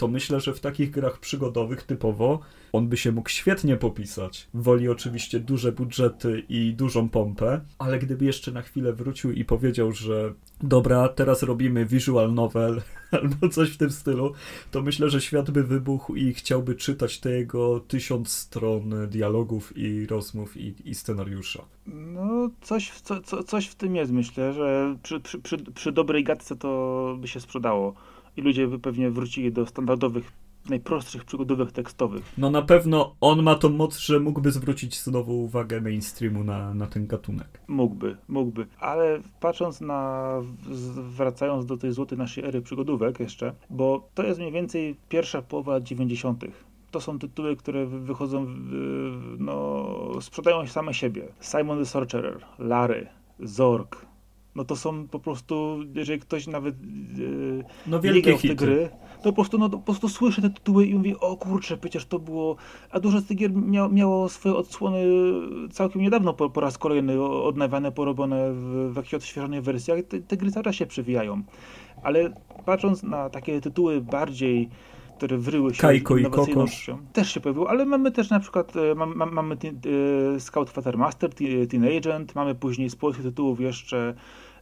[0.00, 2.40] to myślę, że w takich grach przygodowych typowo
[2.72, 4.48] on by się mógł świetnie popisać.
[4.54, 9.92] Woli oczywiście duże budżety i dużą pompę, ale gdyby jeszcze na chwilę wrócił i powiedział,
[9.92, 12.82] że dobra, teraz robimy visual novel
[13.20, 14.32] albo coś w tym stylu,
[14.70, 20.06] to myślę, że świat by wybuchł i chciałby czytać te jego tysiąc stron dialogów i
[20.06, 21.64] rozmów i, i scenariusza.
[21.86, 26.56] No, coś, co, co, coś w tym jest, myślę, że przy, przy, przy, dobrej gadce
[26.56, 27.94] to by się sprzedało
[28.40, 30.32] i ludzie by pewnie wrócili do standardowych
[30.68, 32.32] najprostszych przygodówek tekstowych.
[32.38, 36.86] No na pewno on ma tą moc, że mógłby zwrócić znowu uwagę mainstreamu na, na
[36.86, 37.60] ten gatunek.
[37.68, 38.66] Mógłby, mógłby.
[38.78, 40.32] Ale patrząc na,
[41.16, 45.72] wracając do tej złotej naszej ery przygodówek jeszcze, bo to jest mniej więcej pierwsza połowa
[45.72, 46.44] lat 90.
[46.90, 48.46] To są tytuły, które wychodzą,
[49.38, 49.86] no,
[50.20, 51.28] sprzedają się same siebie.
[51.40, 53.06] Simon the Sorcerer, Larry,
[53.40, 54.09] Zork,
[54.54, 56.74] no to są po prostu, jeżeli ktoś nawet
[57.18, 60.86] yy, no wielkie w te gry, to po prostu, no, po prostu słyszy te tytuły
[60.86, 62.56] i mówi, o kurczę, przecież to było...
[62.90, 65.04] A dużo z tych gier mia, miało swoje odsłony
[65.70, 70.02] całkiem niedawno po, po raz kolejny odnawiane, porobione w, w jakichś odświeżonych wersjach.
[70.08, 71.42] Te, te gry cały czas się przewijają.
[72.02, 72.32] Ale
[72.66, 74.68] patrząc na takie tytuły bardziej
[75.20, 76.98] które wryły się Kajko i innowacyjnością.
[77.12, 79.56] Też się pojawiło, ale mamy też na przykład e, mam, mam, mamy
[80.36, 81.30] e, Scout Quatermaster,
[81.70, 84.14] Teen Agent, mamy później z polskich tytułów jeszcze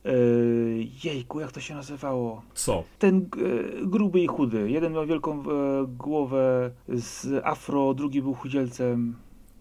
[0.05, 0.11] e,
[1.05, 2.43] Jejku, jak to się nazywało?
[2.55, 2.85] Co?
[2.99, 3.29] Ten
[3.83, 4.71] gruby i chudy.
[4.71, 5.43] Jeden miał wielką
[5.89, 9.17] głowę z afro, drugi był chudzielcem.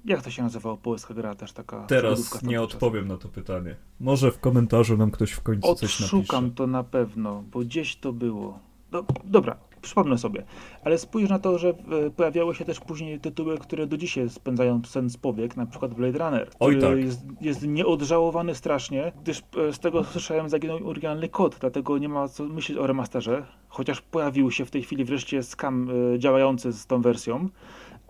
[0.05, 1.85] Jak to się nazywało polska gra też taka?
[1.85, 3.75] Teraz nie odpowiem na to pytanie.
[3.99, 6.17] Może w komentarzu nam ktoś w końcu Odszukam coś napisze.
[6.17, 8.59] Odszukam to na pewno, bo gdzieś to było.
[8.91, 10.43] Do, dobra, przypomnę sobie.
[10.83, 11.73] Ale spójrz na to, że e,
[12.15, 16.49] pojawiały się też później tytuły, które do dzisiaj spędzają sens powiek, na przykład Blade Runner,
[16.59, 16.97] Oj, tak.
[16.97, 22.27] jest, jest nieodżałowany strasznie, gdyż e, z tego słyszałem zaginął oryginalny kod, dlatego nie ma
[22.27, 26.85] co myśleć o remasterze, chociaż pojawił się w tej chwili wreszcie skam e, działający z
[26.85, 27.49] tą wersją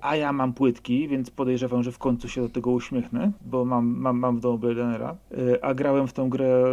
[0.01, 3.85] a ja mam płytki, więc podejrzewam, że w końcu się do tego uśmiechnę, bo mam,
[3.85, 5.15] mam, mam w domu Blade
[5.61, 6.63] a grałem w tą grę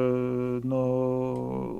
[0.64, 0.76] no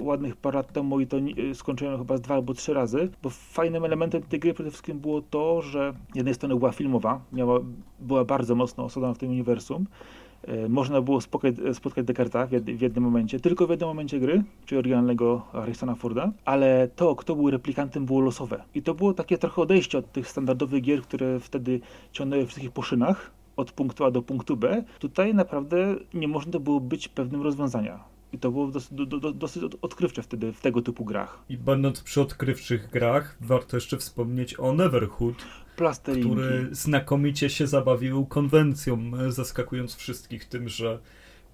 [0.00, 1.16] ładnych parę lat temu i to
[1.54, 5.22] skończyłem chyba z dwa albo trzy razy, bo fajnym elementem tej gry przede wszystkim było
[5.22, 7.60] to, że z jednej strony była filmowa, miała,
[8.00, 10.23] była bardzo mocno osadzona w tym uniwersum, E,
[10.68, 15.42] można było spotkać, spotkać Descartesa w, jednym momencie, tylko w jednym momencie gry, czyli oryginalnego
[15.52, 18.64] Harrisona Forda, ale to, kto był replikantem, było losowe.
[18.74, 21.80] I to było takie trochę odejście od tych standardowych gier, które wtedy
[22.12, 24.84] ciągnęły wszystkich po szynach, od punktu A do punktu B.
[24.98, 28.14] Tutaj naprawdę nie można było być pewnym rozwiązania.
[28.32, 31.38] I to było dosyć, do, do, dosyć odkrywcze wtedy w tego typu grach.
[31.48, 35.34] I będąc przy odkrywczych grach, warto jeszcze wspomnieć o Neverhood,
[35.76, 36.30] Plastelinki.
[36.30, 40.98] który znakomicie się zabawił konwencją, zaskakując wszystkich tym, że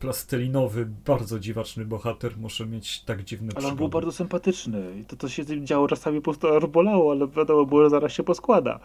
[0.01, 5.17] plastelinowy, bardzo dziwaczny bohater może mieć tak dziwne Ale on był bardzo sympatyczny i to,
[5.17, 8.13] co się z nim działo czasami po prostu aż bolało, ale wiadomo było, że zaraz
[8.13, 8.81] się poskłada.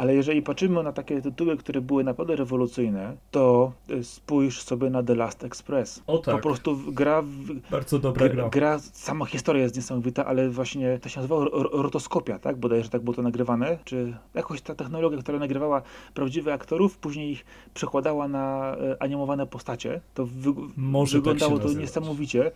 [0.00, 5.02] Ale jeżeli patrzymy na takie tytuły, które były naprawdę rewolucyjne, to y, spójrz sobie na
[5.02, 6.02] The Last Express.
[6.06, 6.34] O tak.
[6.34, 7.22] Po prostu gra...
[7.70, 8.48] Bardzo dobra gra.
[8.48, 11.44] Gra, sama historia jest niesamowita, ale właśnie to się nazywało
[11.82, 12.56] rotoskopia, tak?
[12.56, 13.78] Bodajże tak było to nagrywane.
[13.84, 15.82] Czy jakoś ta technologia, która nagrywała
[16.14, 20.00] prawdziwych aktorów, później ich przekładała na e, animowane postacie.
[20.14, 22.52] To wy tak wyglądało tak to niesamowicie.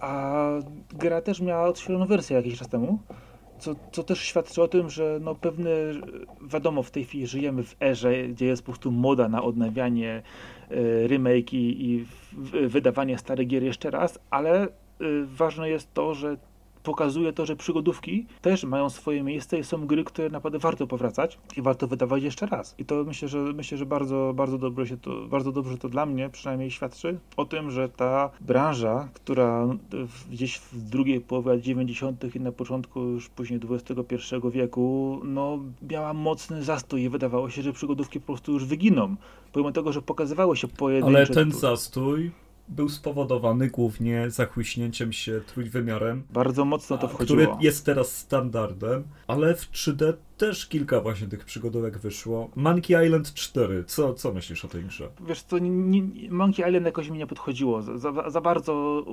[0.00, 0.44] A
[0.92, 2.98] gra też miała odświeżoną wersję jakiś czas temu
[3.60, 5.70] co, co też świadczy o tym, że no pewne,
[6.42, 10.22] wiadomo, w tej chwili żyjemy w erze, gdzie jest po prostu moda na odnawianie,
[10.70, 12.06] y, remake i, i
[12.68, 14.68] wydawanie starych gier jeszcze raz, ale y,
[15.26, 16.36] ważne jest to, że
[16.82, 21.38] pokazuje to, że przygodówki też mają swoje miejsce i są gry, które naprawdę warto powracać
[21.56, 22.74] i warto wydawać jeszcze raz.
[22.78, 26.06] I to myślę, że myślę, że bardzo, bardzo dobrze się to, bardzo dobrze to dla
[26.06, 29.66] mnie przynajmniej świadczy o tym, że ta branża, która
[30.30, 32.36] gdzieś w drugiej połowie lat 90.
[32.36, 35.58] i na początku już później XXI wieku, no
[35.90, 39.16] miała mocny zastój i wydawało się, że przygodówki po prostu już wyginą.
[39.52, 41.16] Pomimo tego, że pokazywało się pojedyncze...
[41.16, 42.30] Ale ten zastój
[42.70, 46.22] był spowodowany głównie zachłyśnięciem się trójwymiarem.
[46.30, 47.38] Bardzo mocno to wchodziło.
[47.40, 52.50] Który jest teraz standardem, ale w 3D też kilka właśnie tych przygodówek wyszło.
[52.56, 55.08] Monkey Island 4, co, co myślisz o tej grze?
[55.28, 57.82] Wiesz co, nie, Monkey Island jakoś mi nie podchodziło.
[57.82, 59.04] Za, za, bardzo,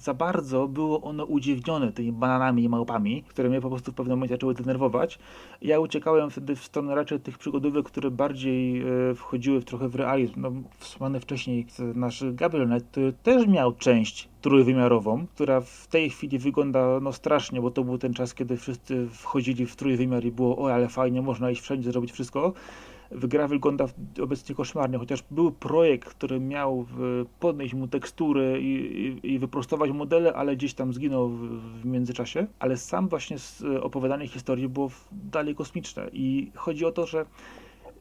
[0.00, 4.16] za bardzo było ono udziwnione tymi bananami i małpami, które mnie po prostu w pewnym
[4.18, 5.18] momencie zaczęły denerwować.
[5.62, 9.94] Ja uciekałem wtedy w stronę raczej tych przygodówek, które bardziej e, wchodziły w trochę w
[9.94, 10.34] realizm.
[10.36, 17.00] No, wspomniany wcześniej nasz Gabriel Knight też miał część trójwymiarową, która w tej chwili wygląda
[17.00, 20.72] no strasznie, bo to był ten czas, kiedy wszyscy wchodzili w trójwymiar i było o,
[20.72, 22.52] ale fajnie, można iść wszędzie, zrobić wszystko.
[23.12, 23.86] Gra wygląda
[24.22, 26.86] obecnie koszmarnie, chociaż był projekt, który miał
[27.40, 31.40] podnieść mu tekstury i, i, i wyprostować modele, ale gdzieś tam zginął w,
[31.80, 32.46] w, międzyczasie.
[32.58, 33.36] Ale sam właśnie
[33.80, 37.26] opowiadanie historii było dalej kosmiczne i chodzi o to, że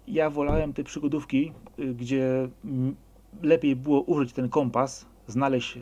[0.08, 2.50] ja wolałem te przygodówki, y, gdzie
[3.44, 5.82] lepiej było użyć ten kompas, znaleźć e,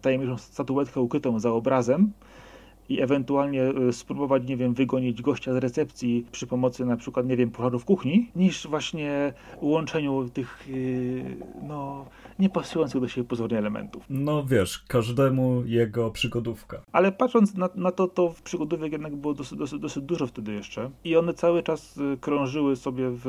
[0.00, 2.12] tajemniczą statuetkę ukrytą za obrazem
[2.88, 7.36] i ewentualnie e, spróbować, nie wiem, wygonić gościa z recepcji przy pomocy na przykład, nie
[7.36, 12.06] wiem, pożarów kuchni, niż właśnie łączeniu tych, e, no,
[12.38, 14.04] nie pasujących do siebie pozornie elementów.
[14.10, 16.82] No wiesz, każdemu jego przygodówka.
[16.92, 20.90] Ale patrząc na, na to, to przygodówek jednak było dosyć, dosyć, dosyć, dużo wtedy jeszcze
[21.04, 23.22] i one cały czas krążyły sobie w,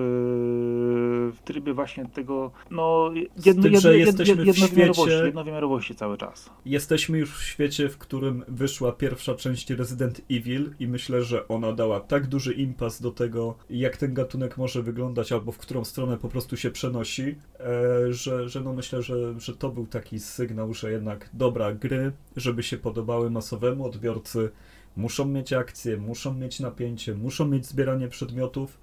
[1.36, 3.12] w trybie właśnie tego, no,
[3.46, 6.50] jedno, tym, jedno, jedno, jednowymiarowości, świecie, jednowymiarowości cały czas.
[6.65, 11.74] Jesteśmy już w świecie, w którym wyszła pierwsza część Resident Evil i myślę, że ona
[11.74, 16.18] dała tak duży impas do tego, jak ten gatunek może wyglądać, albo w którą stronę
[16.18, 20.74] po prostu się przenosi, e, że, że no myślę, że, że to był taki sygnał,
[20.74, 24.50] że jednak dobra, gry, żeby się podobały masowemu odbiorcy,
[24.96, 28.78] muszą mieć akcję, muszą mieć napięcie, muszą mieć zbieranie przedmiotów.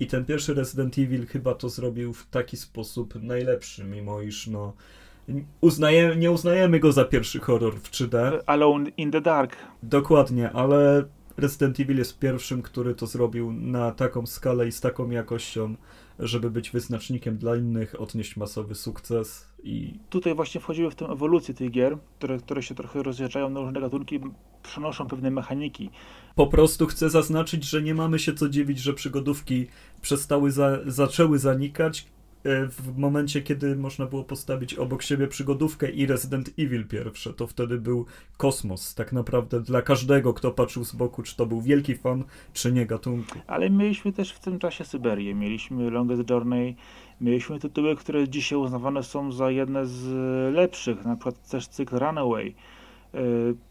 [0.00, 4.72] I ten pierwszy Resident Evil chyba to zrobił w taki sposób najlepszy, mimo iż no
[5.60, 8.38] uznaje, nie uznajemy go za pierwszy horror w 3D.
[8.46, 9.56] Alone in the Dark.
[9.82, 11.04] Dokładnie, ale
[11.36, 15.74] Resident Evil jest pierwszym, który to zrobił na taką skalę i z taką jakością,
[16.18, 19.98] żeby być wyznacznikiem dla innych, odnieść masowy sukces i...
[20.10, 23.80] Tutaj właśnie wchodzimy w tę ewolucję tych gier, które, które się trochę rozjeżdżają na różne
[23.80, 24.20] gatunki,
[24.62, 25.90] przenoszą pewne mechaniki.
[26.34, 29.66] Po prostu chcę zaznaczyć, że nie mamy się co dziwić, że przygodówki
[30.00, 32.06] przestały, za, zaczęły zanikać,
[32.44, 37.78] w momencie, kiedy można było postawić obok siebie przygodówkę i Resident Evil pierwsze, to wtedy
[37.78, 38.94] był kosmos.
[38.94, 42.86] Tak naprawdę dla każdego, kto patrzył z boku, czy to był wielki fan, czy nie
[42.86, 43.38] gatunku.
[43.46, 46.76] Ale mieliśmy też w tym czasie Syberię, mieliśmy Longest Journey,
[47.20, 50.04] mieliśmy tytuły, które dzisiaj uznawane są za jedne z
[50.54, 52.54] lepszych, na przykład też cykl Runaway,
[53.14, 53.20] yy,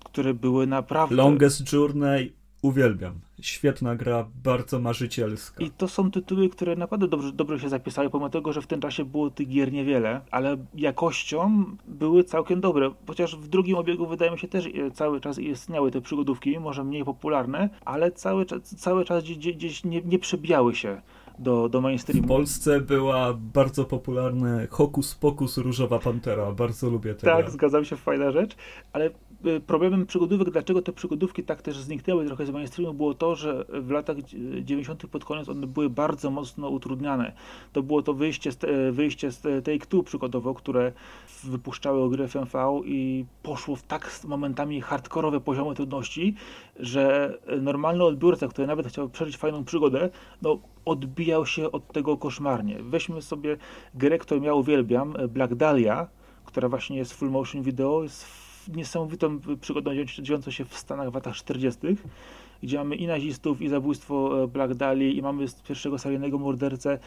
[0.06, 1.16] które były naprawdę...
[1.16, 3.14] Longest Journey Uwielbiam.
[3.42, 5.64] Świetna gra, bardzo marzycielska.
[5.64, 8.82] I to są tytuły, które naprawdę dobrze, dobrze się zapisały, pomimo tego, że w tym
[8.82, 12.92] czasie było tych gier niewiele, ale jakością były całkiem dobre.
[13.08, 16.84] Chociaż w drugim obiegu wydaje mi się też e, cały czas istniały te przygodówki, może
[16.84, 21.02] mniej popularne, ale cały, cały czas gdzieś, gdzieś nie, nie przebijały się
[21.40, 22.24] do, do mainstreamu.
[22.24, 26.52] W Polsce była bardzo popularna Hokus Pokus Różowa Pantera.
[26.52, 28.56] Bardzo lubię tę Tak, zgadzam się, fajna rzecz,
[28.94, 29.10] ale
[29.68, 33.92] problemem przygodówek, dlaczego te przygodówki tak też zniknęły trochę z mainstreamu, było to, że w
[33.92, 34.18] latach
[34.64, 35.08] 90.
[35.08, 37.32] pod koniec one były bardzo mocno utrudniane.
[37.74, 38.58] To było to wyjście z,
[38.96, 40.92] wyjście z Take-Two przykładowo, które
[41.44, 46.36] wypuszczały gry FMV i poszło w tak momentami hardkorowe poziomy trudności,
[46.80, 50.10] że normalny odbiorca, który nawet chciał przeżyć fajną przygodę,
[50.42, 52.78] no odbijał się od tego koszmarnie.
[52.84, 53.58] Weźmy sobie
[53.96, 56.08] grę, którą ja uwielbiam, Black Dahlia,
[56.46, 59.92] która właśnie jest full motion video, jest niesamowitą przygodą
[60.22, 61.80] dziejącą się w Stanach w latach 40.,
[62.64, 67.00] gdzie mamy i nazistów, i zabójstwo e, Black Dali, i mamy pierwszego seryjnego mordercę,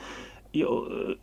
[0.53, 0.67] i e,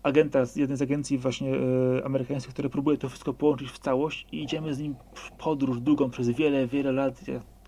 [0.03, 4.27] agenta z jednej z agencji właśnie e, amerykańskich, który próbuje to wszystko połączyć w całość
[4.31, 7.21] i idziemy z nim w podróż długą przez wiele, wiele lat,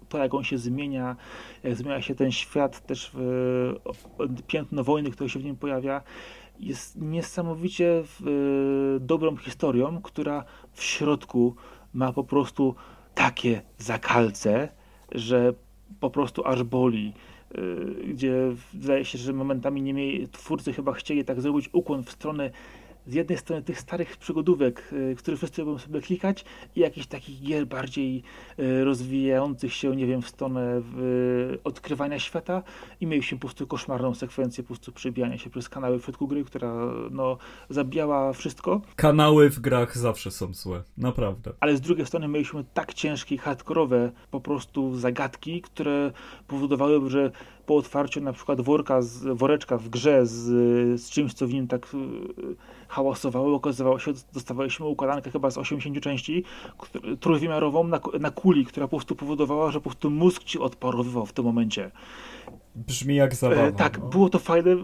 [0.10, 1.15] to jak on się zmienia,
[1.63, 3.76] jak zmienia się ten świat, też w,
[4.47, 6.02] piętno wojny, które się w nim pojawia,
[6.60, 8.04] jest niesamowicie
[9.00, 10.43] dobrą historią, która
[10.74, 11.56] w środku
[11.93, 12.75] ma po prostu
[13.15, 14.69] takie zakalce,
[15.12, 15.54] że
[15.99, 17.13] po prostu aż boli.
[17.58, 18.34] Y, gdzie
[18.73, 22.51] zdaje się, że momentami nie mieli, twórcy chyba chcieli tak zrobić ukłon w stronę
[23.08, 27.42] z jednej strony tych starych przygodówek, y, które wszyscy lubią sobie klikać i jakichś takich
[27.42, 28.24] gier bardziej
[28.60, 32.64] y, rozwijających się, nie wiem, w stronę w odkrywania świata
[33.02, 36.44] i mieliśmy po prostu koszmarną sekwencję po prostu przebijania się przez kanały w środku gry,
[36.44, 36.74] która
[37.12, 37.38] no,
[37.70, 38.82] zabijała wszystko.
[38.96, 41.52] Kanały w grach zawsze są złe, naprawdę.
[41.60, 46.12] Ale z drugiej strony mieliśmy tak ciężkie, hardkorowe po prostu zagadki, które
[46.48, 47.32] powodowały, że
[47.65, 50.41] po otwarciu na przykład worka, z, woreczka w grze z,
[51.02, 51.88] z czymś, co w nim tak
[52.88, 53.56] hałasowało.
[53.56, 56.43] Okazywało się, dostawaliśmy układankę chyba z 80 części
[57.19, 61.34] trójwymiarową na, na kuli, która po prostu powodowała, że po prostu mózg ci odparowywał w
[61.34, 61.91] tym momencie.
[62.76, 63.62] Brzmi jak zabawa.
[63.62, 64.06] E, tak, no.
[64.06, 64.76] było to fajne,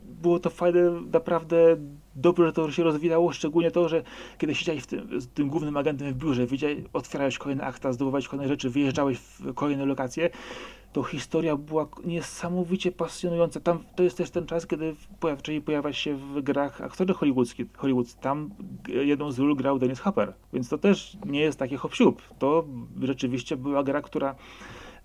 [0.00, 1.76] było to fajne, naprawdę
[2.16, 4.02] dobrze, że to się rozwijało, szczególnie to, że
[4.38, 6.46] kiedy siedziałeś tym, z tym głównym agentem w biurze,
[6.92, 10.30] otwierałeś kolejne akta, zdobywałeś kolejne rzeczy, wyjeżdżałeś w kolejne lokacje,
[10.92, 13.60] to historia była niesamowicie pasjonująca.
[13.60, 17.66] Tam, to jest też ten czas, kiedy zaczęli pojawiać się w grach aktorzy hollywoodzki.
[17.76, 18.14] Hollywood.
[18.14, 18.50] Tam
[18.88, 21.92] jedną z ról grał Dennis Hopper, więc to też nie jest takie hop
[22.38, 22.64] To
[23.02, 24.34] rzeczywiście była gra, która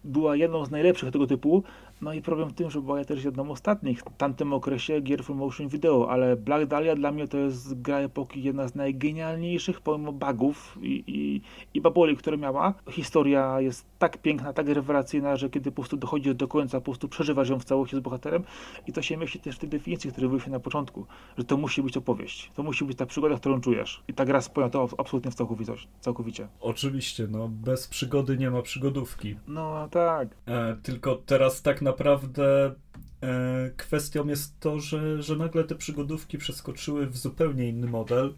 [0.04, 1.64] była jedną z najlepszych tego typu,
[2.02, 5.02] no i problem w tym, że była ja też jedną z ostatnich w tamtym okresie
[5.02, 8.76] gier full motion video, ale Black Dahlia dla mnie to jest gra epoki jedna z
[8.76, 11.42] najgenialniejszych pomimo bugów i, i,
[11.74, 12.74] i baboli, które miała.
[12.90, 17.08] Historia jest tak piękna, tak rewelacyjna, że kiedy po prostu dochodzisz do końca, po prostu
[17.08, 18.44] przeżywasz ją w całości z bohaterem
[18.88, 21.06] i to się mieści też w tej definicji, które były się na początku,
[21.38, 24.42] że to musi być opowieść, to musi być ta przygoda, którą czujesz i ta gra
[24.42, 26.48] spełnia to absolutnie w całkowitość, całkowicie.
[26.60, 29.36] Oczywiście, no bez przygody nie ma przygodówki.
[29.48, 30.30] No tak.
[30.46, 32.76] E, tylko teraz tak naprawdę
[33.22, 38.34] e, kwestią jest to, że, że nagle te przygodówki przeskoczyły w zupełnie inny model.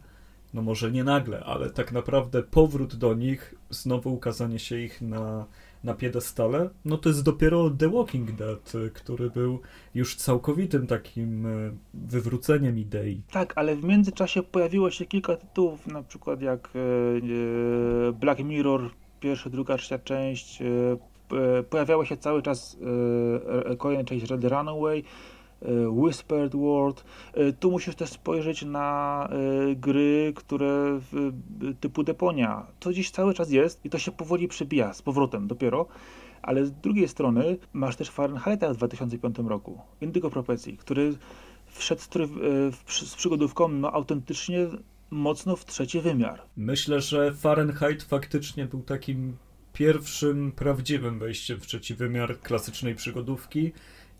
[0.54, 5.46] No może nie nagle, ale tak naprawdę powrót do nich, znowu ukazanie się ich na,
[5.84, 9.60] na piedestale, no to jest dopiero The Walking Dead, który był
[9.96, 11.50] już całkowitym takim e,
[11.94, 13.22] wywróceniem idei.
[13.32, 18.90] Tak, ale w międzyczasie pojawiło się kilka tytułów, na przykład jak e, e, Black Mirror,
[19.20, 20.60] pierwsza, druga, trzecia część,
[21.34, 22.78] E, pojawiała się cały czas
[23.72, 25.04] e, kolejna część Red Runaway,
[25.62, 27.04] e, Whispered World.
[27.60, 29.30] Tu musisz też spojrzeć na
[29.76, 31.00] gry, które
[31.80, 32.66] typu Deponia.
[32.80, 35.86] To dziś cały czas jest i to się powoli przebija z powrotem dopiero.
[36.42, 41.14] Ale z drugiej strony masz też Fahrenheita w 2005 roku, Indigo Prophecy, który
[41.66, 42.02] wszedł
[42.88, 44.68] z przygodówką no, autentycznie
[45.10, 46.42] mocno w trzeci wymiar.
[46.58, 49.38] Myślę, że Fahrenheit faktycznie był takim
[49.80, 53.72] pierwszym prawdziwym wejściem w trzeci wymiar klasycznej przygodówki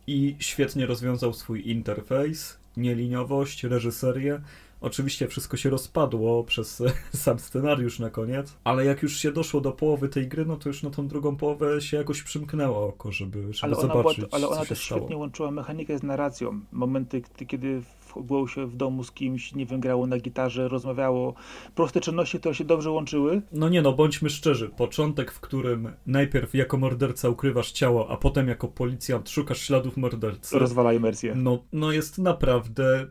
[0.08, 4.42] i świetnie rozwiązał swój interfejs, nieliniowość, reżyserię.
[4.82, 6.84] Oczywiście wszystko się rozpadło przez
[7.14, 10.70] sam scenariusz na koniec, ale jak już się doszło do połowy tej gry, no to
[10.70, 14.48] już na tą drugą połowę się jakoś przymknęło oko, żeby, żeby ale zobaczyć, była, Ale
[14.48, 15.02] ona też stało.
[15.02, 16.60] świetnie łączyła mechanikę z narracją.
[16.72, 17.82] Momenty, kiedy
[18.24, 21.34] było się w domu z kimś, nie wiem, grało na gitarze, rozmawiało.
[21.76, 23.42] Proste czynności, które się dobrze łączyły.
[23.52, 24.70] No nie no, bądźmy szczerzy.
[24.70, 30.60] Początek, w którym najpierw jako morderca ukrywasz ciało, a potem jako policjant szukasz śladów mordercy.
[30.60, 31.36] Rozwala imersję.
[31.36, 33.08] No, no jest naprawdę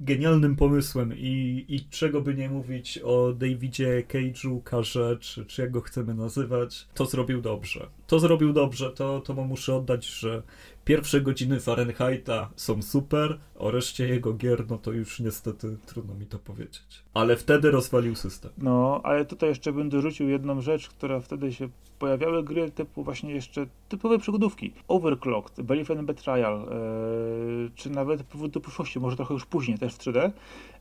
[0.00, 5.70] genialnym pomysłem i, i czego by nie mówić o Davidzie Cage'u, Karze, czy, czy jak
[5.70, 7.86] go chcemy nazywać, to zrobił dobrze.
[8.06, 10.42] To zrobił dobrze, to, to mu muszę oddać, że
[10.84, 16.26] pierwsze godziny Fahrenheita są super, o reszcie jego gier, no to już niestety trudno mi
[16.26, 17.04] to powiedzieć.
[17.14, 18.50] Ale wtedy rozwalił system.
[18.58, 21.68] No, ale tutaj jeszcze bym dorzucił jedną rzecz, która wtedy się
[21.98, 24.72] pojawiały gry typu właśnie jeszcze typowe przygodówki.
[24.88, 29.94] Overclocked, Belief and Betrayal, yy, czy nawet Powód do przyszłości, może trochę już później, też
[29.94, 30.30] w 3D,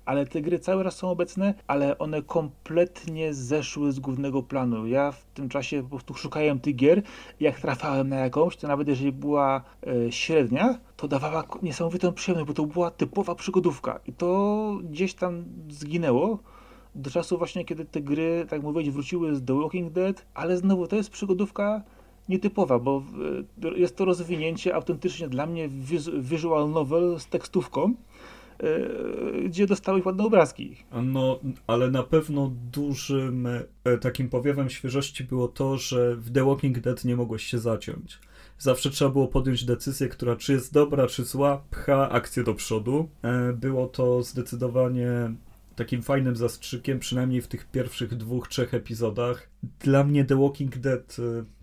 [0.05, 4.87] ale te gry cały raz są obecne, ale one kompletnie zeszły z głównego planu.
[4.87, 7.01] Ja w tym czasie po prostu szukałem tych gier,
[7.39, 12.53] jak trafiałem na jakąś, to nawet jeżeli była e, średnia, to dawała niesamowitą przyjemność, bo
[12.53, 16.39] to była typowa przygodówka i to gdzieś tam zginęło
[16.95, 20.87] do czasu właśnie, kiedy te gry, tak mówić, wróciły z The Walking Dead, ale znowu
[20.87, 21.83] to jest przygodówka
[22.29, 23.03] nietypowa, bo
[23.63, 25.69] e, jest to rozwinięcie autentycznie dla mnie
[26.19, 27.93] visual novel z tekstówką,
[29.45, 30.75] gdzie dostałeś ładne obrazki.
[31.03, 33.47] No, ale na pewno dużym
[33.83, 38.19] e, takim powiewem świeżości było to, że w The Walking Dead nie mogłeś się zaciąć.
[38.57, 43.09] Zawsze trzeba było podjąć decyzję, która czy jest dobra, czy zła, pcha akcję do przodu.
[43.21, 45.33] E, było to zdecydowanie
[45.75, 49.49] takim fajnym zastrzykiem, przynajmniej w tych pierwszych dwóch, trzech epizodach.
[49.79, 51.17] Dla mnie The Walking Dead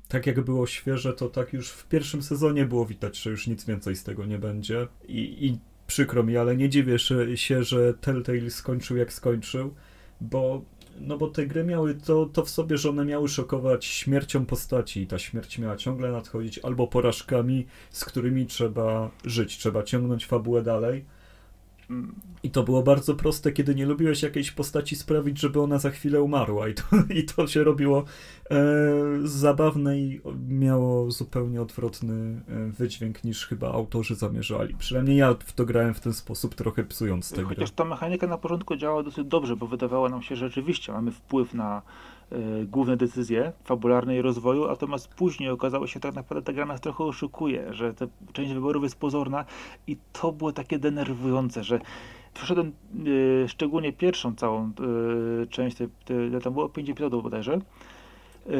[0.08, 3.64] tak jak było świeże, to tak już w pierwszym sezonie było widać, że już nic
[3.64, 4.86] więcej z tego nie będzie.
[5.08, 5.58] I, i
[5.88, 6.98] przykro mi, ale nie dziwię
[7.34, 9.74] się, że Telltale skończył jak skończył,
[10.20, 10.62] bo,
[11.00, 15.00] no bo te gry miały to, to w sobie, że one miały szokować śmiercią postaci
[15.00, 20.62] i ta śmierć miała ciągle nadchodzić albo porażkami, z którymi trzeba żyć, trzeba ciągnąć fabułę
[20.62, 21.04] dalej
[22.42, 26.22] i to było bardzo proste, kiedy nie lubiłeś jakiejś postaci sprawić, żeby ona za chwilę
[26.22, 26.68] umarła.
[26.68, 26.82] I to,
[27.20, 28.04] i to się robiło
[28.50, 28.56] e,
[29.24, 34.74] zabawne i miało zupełnie odwrotny e, wydźwięk niż chyba autorzy zamierzali.
[34.74, 37.44] Przynajmniej ja w to grałem w ten sposób, trochę psując grę.
[37.44, 41.10] Chociaż ta mechanika na początku działała dosyć dobrze, bo wydawało nam się, że rzeczywiście mamy
[41.10, 41.82] wpływ na
[42.66, 46.80] główne decyzje fabularne i rozwoju, natomiast później okazało się, że tak naprawdę ta gra nas
[46.80, 49.44] trochę oszukuje, że ta część wyborów jest pozorna
[49.86, 51.80] i to było takie denerwujące, że
[52.34, 52.72] przeszedłem
[53.06, 54.72] y, szczególnie pierwszą całą
[55.42, 57.60] y, część, te, te, tam było 5 epizodów bodajże,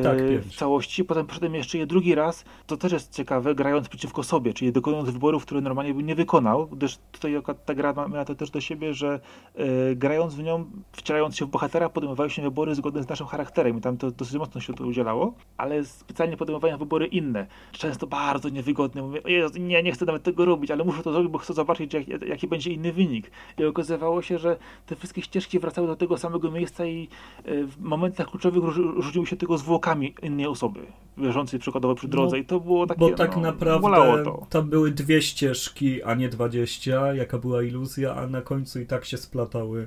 [0.03, 1.05] tak, e, w całości.
[1.05, 2.45] Potem poszedłem jeszcze je drugi raz.
[2.67, 6.67] To też jest ciekawe, grając przeciwko sobie, czyli dokonując wyborów, które normalnie bym nie wykonał,
[6.67, 9.21] gdyż tutaj ta gra miała to też do siebie, że
[9.55, 13.81] e, grając w nią, wcielając się w bohatera, podejmowaliśmy wybory zgodne z naszym charakterem i
[13.81, 17.47] tam to dosyć mocno się to udzielało, ale specjalnie podejmowałem wybory inne.
[17.73, 19.03] Często bardzo niewygodne.
[19.03, 19.21] Mówię,
[19.61, 22.49] nie, nie chcę nawet tego robić, ale muszę to zrobić, bo chcę zobaczyć, jak, jaki
[22.49, 23.31] będzie inny wynik.
[23.59, 27.09] I okazywało się, że te wszystkie ścieżki wracały do tego samego miejsca i
[27.45, 30.81] e, w momentach kluczowych różniły się tego zwłokami zwłokami innej osoby,
[31.17, 34.91] leżącej przykładowo przy drodze no, i to było takie, Bo tak no, naprawdę tam były
[34.91, 39.87] dwie ścieżki, a nie dwadzieścia, jaka była iluzja, a na końcu i tak się splatały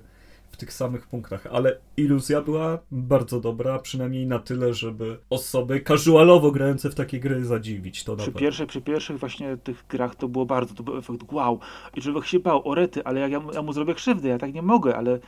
[0.51, 6.51] w tych samych punktach, ale iluzja była bardzo dobra, przynajmniej na tyle, żeby osoby casualowo
[6.51, 8.03] grające w takie gry zadziwić.
[8.03, 11.59] To przy, pierwszych, przy pierwszych właśnie tych grach to było bardzo, to był efekt wow.
[11.95, 14.53] I człowiek się bał, o rety, ale jak ja, ja mu zrobię krzywdę, ja tak
[14.53, 15.19] nie mogę, ale,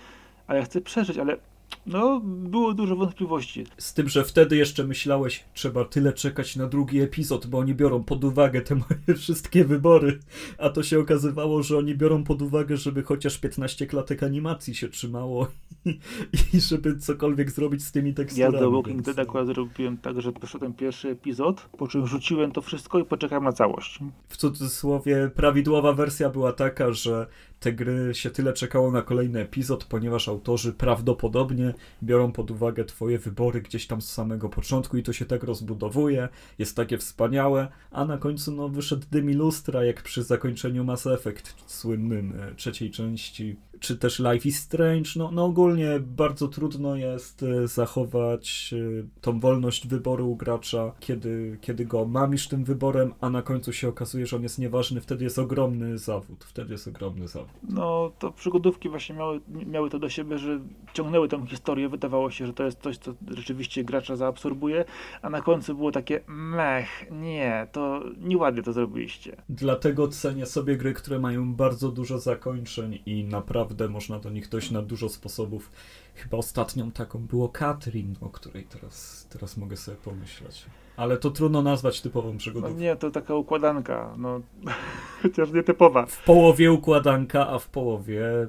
[0.47, 1.37] ale ja chcę przeżyć, ale
[1.85, 3.65] no, było dużo wątpliwości.
[3.77, 8.03] Z tym, że wtedy jeszcze myślałeś, trzeba tyle czekać na drugi epizod, bo oni biorą
[8.03, 10.19] pod uwagę te moje wszystkie wybory.
[10.57, 14.89] A to się okazywało, że oni biorą pod uwagę, żeby chociaż 15 klatek animacji się
[14.89, 15.47] trzymało
[15.85, 18.53] i, i żeby cokolwiek zrobić z tymi teksturami.
[18.53, 22.61] Ja The Walking Dead akurat zrobiłem tak, że poszedłem pierwszy epizod, po czym rzuciłem to
[22.61, 23.99] wszystko i poczekałem na całość.
[24.29, 27.27] W cudzysłowie prawidłowa wersja była taka, że
[27.63, 33.19] te gry się tyle czekało na kolejny epizod, ponieważ autorzy prawdopodobnie biorą pod uwagę twoje
[33.19, 38.05] wybory gdzieś tam z samego początku i to się tak rozbudowuje, jest takie wspaniałe, a
[38.05, 42.91] na końcu no wyszedł dym i lustra, jak przy zakończeniu Mass Effect słynnym e, trzeciej
[42.91, 45.09] części czy też Life is Strange.
[45.15, 51.57] No, no ogólnie bardzo trudno jest e, zachować e, tą wolność wyboru u gracza, kiedy,
[51.61, 55.23] kiedy go mamisz tym wyborem, a na końcu się okazuje, że on jest nieważny, wtedy
[55.23, 56.43] jest ogromny zawód.
[56.43, 57.49] Wtedy jest ogromny zawód.
[57.69, 60.59] No to przygodówki właśnie miały, miały to do siebie, że
[60.93, 61.89] ciągnęły tę historię.
[61.89, 64.85] Wydawało się, że to jest coś, co rzeczywiście gracza zaabsorbuje,
[65.21, 69.35] a na końcu było takie mech, nie, to nieładnie to zrobiliście.
[69.49, 74.71] Dlatego cenię sobie gry, które mają bardzo dużo zakończeń i naprawdę można do nich dojść
[74.71, 75.71] na dużo sposobów.
[76.15, 80.65] Chyba ostatnią taką było Katrin, o której teraz, teraz mogę sobie pomyśleć.
[80.97, 82.69] Ale to trudno nazwać typową przygodą.
[82.69, 84.41] No nie, to taka układanka, no
[85.21, 86.05] chociaż nie typowa.
[86.05, 88.47] W połowie układanka, a w połowie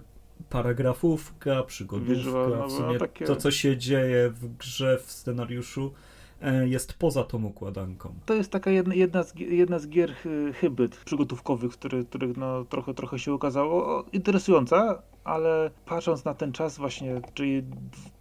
[0.51, 2.15] paragrafówka, przygodówka.
[2.15, 3.25] Visual, no, w sumie no, takie...
[3.25, 5.93] to, co się dzieje w grze, w scenariuszu,
[6.67, 8.15] jest poza tą układanką.
[8.27, 12.65] To jest taka jedna, jedna, z, jedna z gier hy- hybryd przygotówkowych, który, których no,
[12.65, 13.87] trochę, trochę się ukazało.
[13.87, 17.63] O, interesująca, ale patrząc na ten czas właśnie, czyli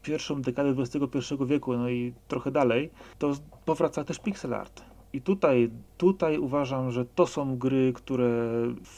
[0.01, 3.33] pierwszą dekadę XXI wieku, no i trochę dalej, to
[3.65, 4.83] powraca też pixel art.
[5.13, 8.49] I tutaj, tutaj uważam, że to są gry, które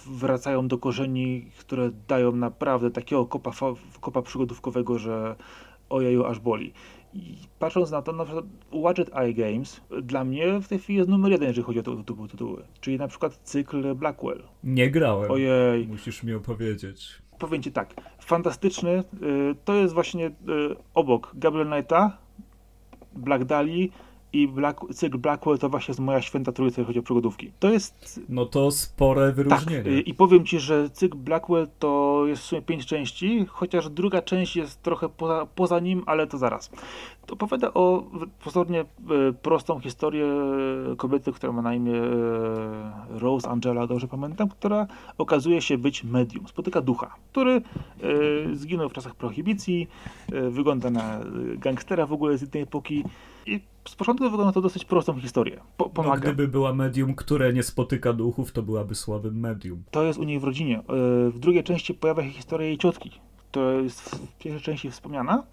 [0.05, 3.51] wracają do korzeni, które dają naprawdę takiego kopa,
[4.01, 5.35] kopa przygodówkowego, że
[5.89, 6.73] ojeju aż boli.
[7.15, 11.09] I patrząc na to, na przykład Watchet Eye Games dla mnie w tej chwili jest
[11.09, 12.63] numer jeden, jeżeli chodzi o typu tytuły.
[12.81, 14.43] Czyli na przykład cykl Blackwell.
[14.63, 15.31] Nie grałem.
[15.31, 15.87] Ojej.
[15.87, 17.21] Musisz mi opowiedzieć.
[17.39, 18.91] Powiem ci tak, fantastyczny.
[18.91, 19.03] Y,
[19.65, 20.31] to jest właśnie y,
[20.93, 22.17] obok Gabriel Knighta,
[23.15, 23.91] Black Dali
[24.33, 27.51] i Black, cykl Blackwell to właśnie jest moja święta trójca, jeżeli chodzi o przygodówki.
[27.59, 28.21] To jest...
[28.29, 29.83] No to spore wyróżnienie.
[29.83, 33.89] Tak, y, i powiem ci, że cykl Blackwell to jest w sumie pięć części, chociaż
[33.89, 36.71] druga część jest trochę poza, poza nim, ale to zaraz.
[37.25, 38.03] To opowiada o
[38.43, 38.85] pozornie e,
[39.41, 40.27] prostą historię
[40.97, 42.01] kobiety, która ma na imię
[43.09, 46.47] Rose Angela, dobrze pamiętam, która okazuje się być medium.
[46.47, 47.61] Spotyka ducha, który
[48.53, 49.87] zginął w czasach prohibicji,
[50.49, 51.19] wygląda na
[51.57, 53.03] gangstera w ogóle z innej epoki
[53.45, 55.59] i z początku wygląda to dosyć prostą historię.
[55.77, 56.15] Po, pomaga.
[56.15, 59.83] No, gdyby była medium, które nie spotyka duchów, to byłaby słabym medium.
[59.91, 60.83] To jest u niej w rodzinie.
[61.29, 63.11] W drugiej części pojawia się historia jej ciotki,
[63.51, 65.43] która jest w pierwszej części wspomniana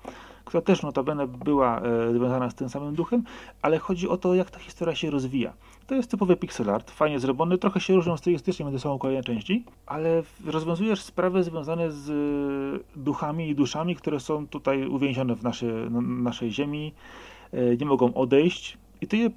[0.45, 3.25] która też notabene była e, związana z tym samym duchem,
[3.63, 5.53] ale chodzi o to, jak ta historia się rozwija.
[5.87, 9.65] To jest typowy pixel art, fajnie zrobiony, trochę się różnią stylistycznie między sobą kolejne części,
[9.87, 15.91] ale rozwiązujesz sprawy związane z e, duchami i duszami, które są tutaj uwięzione w naszej,
[16.01, 17.32] naszej ziemi, e,
[17.81, 19.31] nie mogą odejść i ty je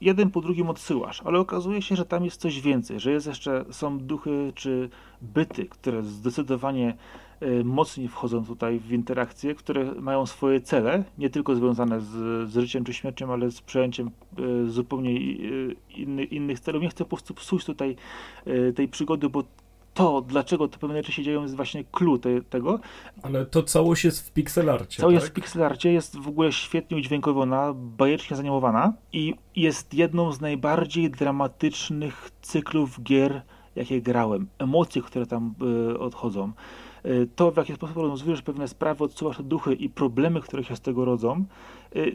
[0.00, 3.64] jeden po drugim odsyłasz, ale okazuje się, że tam jest coś więcej, że jest jeszcze,
[3.70, 4.88] są duchy czy
[5.22, 6.96] byty, które zdecydowanie
[7.42, 12.06] Y, mocniej wchodzą tutaj w interakcje, które mają swoje cele, nie tylko związane z,
[12.50, 15.20] z życiem czy śmiercią, ale z przejęciem y, zupełnie
[15.96, 16.82] inny, innych celów.
[16.82, 17.96] Nie chcę po prostu psuć tutaj
[18.74, 19.44] tej przygody, bo
[19.96, 22.80] to, dlaczego te pewne rzeczy się dzieją, jest właśnie clue te, tego.
[23.22, 25.22] Ale to całość jest w pixelarcie, Całość tak?
[25.22, 31.10] jest w pixelarcie, jest w ogóle świetnie udźwiękowana, bajecznie zanimowana i jest jedną z najbardziej
[31.10, 33.42] dramatycznych cyklów gier,
[33.76, 34.46] jakie grałem.
[34.58, 35.54] Emocje, które tam
[35.92, 36.52] y, odchodzą.
[37.06, 40.80] Y, to, w jaki sposób rozwiązujesz pewne sprawy, odsuwasz duchy i problemy, które się z
[40.80, 41.44] tego rodzą,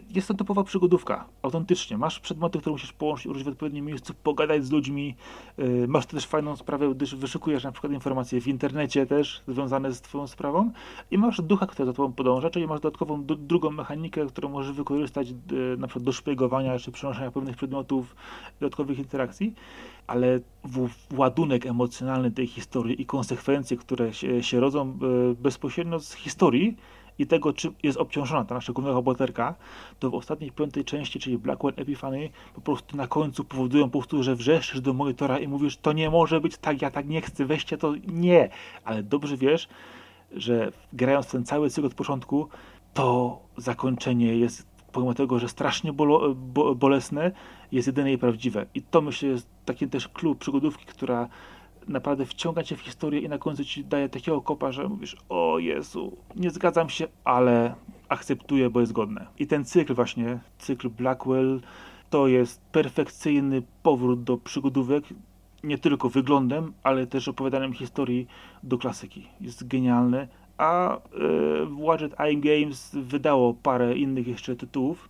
[0.09, 1.25] jest to typowa przygodówka.
[1.41, 1.97] Autentycznie.
[1.97, 5.15] Masz przedmioty, które musisz połączyć, użyć w odpowiednim miejscu, pogadać z ludźmi.
[5.59, 10.01] Y, masz też fajną sprawę, gdyż wyszukujesz na przykład informacje w internecie też związane z
[10.01, 10.71] twoją sprawą
[11.11, 15.27] i masz ducha, który za tobą podąża, czyli masz dodatkową drugą mechanikę, którą możesz wykorzystać
[15.77, 18.15] na przykład do szpiegowania czy przenoszenia pewnych przedmiotów,
[18.59, 19.53] dodatkowych interakcji
[20.07, 20.39] ale
[21.17, 24.97] ładunek emocjonalny tej historii i konsekwencje, które się, się rodzą
[25.41, 26.77] bezpośrednio z historii
[27.19, 29.55] i tego, czym jest obciążona ta nasza główna bohaterka,
[29.99, 34.23] to w ostatniej piątej części, czyli Blackwell Epiphany, po prostu na końcu powodują po prostu,
[34.23, 37.45] że wrzeszczysz do monitora i mówisz, to nie może być tak, ja tak nie chcę,
[37.45, 38.49] weźcie to, nie.
[38.83, 39.67] Ale dobrze wiesz,
[40.31, 42.49] że grając ten cały cykl od początku,
[42.93, 47.31] to zakończenie jest pomimo tego, że strasznie bolo, bo, bolesne,
[47.71, 48.65] jest jedyne i prawdziwe.
[48.73, 51.29] I to myślę jest taki też klub przygodówki, która
[51.91, 55.59] naprawdę wciąga cię w historię i na końcu ci daje takiego kopa, że mówisz, o
[55.59, 57.75] Jezu, nie zgadzam się, ale
[58.09, 59.27] akceptuję, bo jest godne.
[59.39, 61.61] I ten cykl właśnie, cykl Blackwell,
[62.09, 65.03] to jest perfekcyjny powrót do przygodówek,
[65.63, 68.27] nie tylko wyglądem, ale też opowiadaniem historii
[68.63, 69.27] do klasyki.
[69.41, 70.27] Jest genialny,
[70.57, 70.99] a y,
[71.71, 75.09] Watchet Eye Games wydało parę innych jeszcze tytułów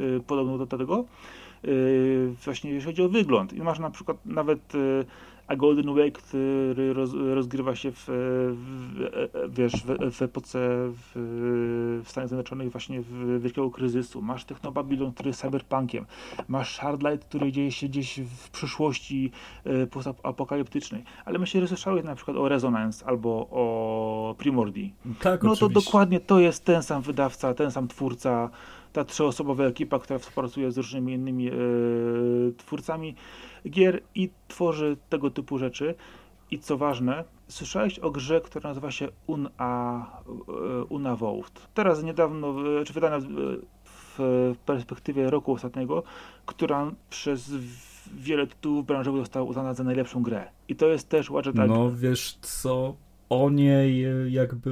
[0.00, 1.04] y, podobnych do tego
[1.62, 3.52] yy, właśnie jeśli chodzi o wygląd.
[3.52, 5.06] I masz na przykład nawet yy,
[5.48, 9.10] a Golden Wake, który roz, rozgrywa się w, w,
[9.48, 10.58] wiesz, w, w epoce
[10.92, 11.12] w,
[12.04, 14.22] w Stanach Zjednoczonych właśnie w wielkiego kryzysu.
[14.22, 16.06] Masz Technobabylon, który jest cyberpunkiem.
[16.48, 19.30] Masz Shardlight, który dzieje się gdzieś w przyszłości
[19.64, 21.04] e, postapokaliptycznej.
[21.24, 24.94] Ale myślę, że słyszałeś na przykład o Resonance albo o Primordi.
[25.20, 25.74] Tak, No oczywiście.
[25.74, 28.50] to dokładnie to jest ten sam wydawca, ten sam twórca,
[28.98, 31.52] ta trzyosobowa ekipa, która współpracuje z różnymi innymi e,
[32.56, 33.14] twórcami
[33.70, 35.94] gier i tworzy tego typu rzeczy.
[36.50, 41.68] I co ważne, słyszałeś o grze, która nazywa się Una, e, Unavowed.
[41.74, 43.18] Teraz niedawno, e, czy wydana
[43.84, 46.02] w perspektywie roku ostatniego,
[46.46, 47.52] która przez
[48.14, 50.48] wiele tytułów branżowych została uznana za najlepszą grę.
[50.68, 51.68] I to jest też Watch Dogs.
[51.68, 52.96] No wiesz co,
[53.28, 54.70] o niej jakby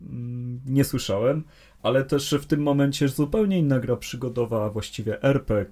[0.00, 1.44] mm, nie słyszałem,
[1.82, 5.70] ale też w tym momencie zupełnie inna gra przygodowa, a właściwie RPG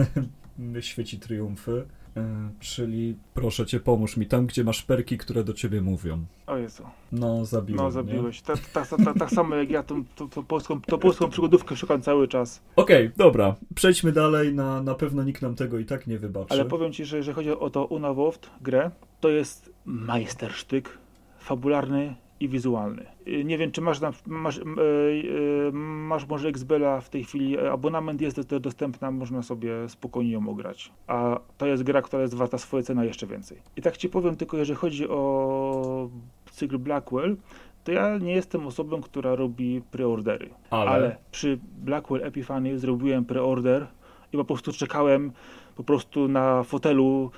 [0.80, 1.86] świeci triumfy.
[2.16, 6.24] E, czyli proszę cię, pomóż mi tam, gdzie masz perki, które do ciebie mówią.
[6.46, 6.82] O Jezu.
[7.12, 7.84] No, zabiłem.
[7.84, 8.42] No, zabiłeś.
[8.42, 12.02] Tak, tak, tak, tak samo jak ja tą, tą, tą, polską, tą polską przygodówkę szukam
[12.02, 12.62] cały czas.
[12.76, 13.56] Okej, okay, dobra.
[13.74, 14.54] Przejdźmy dalej.
[14.54, 16.54] Na, na pewno nikt nam tego i tak nie wybaczy.
[16.54, 20.98] Ale powiem ci, że jeżeli chodzi o to Unavoft grę, to jest majstersztyk
[21.38, 23.06] fabularny i wizualny.
[23.28, 28.20] Y, nie wiem, czy masz, masz, y, y, masz może Xbela w tej chwili, abonament
[28.20, 30.92] jest do, dostępna, można sobie spokojnie ją ograć.
[31.06, 33.58] A to jest gra, która jest warta swoje ceny jeszcze więcej.
[33.76, 36.10] I tak ci powiem tylko, jeżeli chodzi o
[36.50, 37.36] cykl Blackwell,
[37.84, 40.50] to ja nie jestem osobą, która robi preordery.
[40.70, 43.86] Ale, Ale przy Blackwell Epiphany zrobiłem preorder
[44.32, 45.32] i po prostu czekałem
[45.76, 47.30] po prostu na fotelu,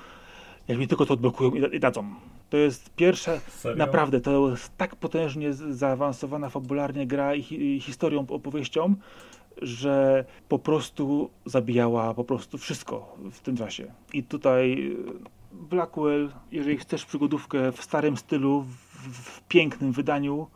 [0.68, 2.14] jak mi tylko to odblokują i dadzą.
[2.53, 3.78] To jest pierwsza, Serio?
[3.78, 8.94] naprawdę, to jest tak potężnie zaawansowana fabularnie gra i, hi, historią, opowieścią,
[9.62, 13.92] że po prostu zabijała po prostu wszystko w tym czasie.
[14.12, 14.96] I tutaj
[15.53, 20.46] Blackwell, jeżeli chcesz przygodówkę w starym stylu, w, w pięknym wydaniu,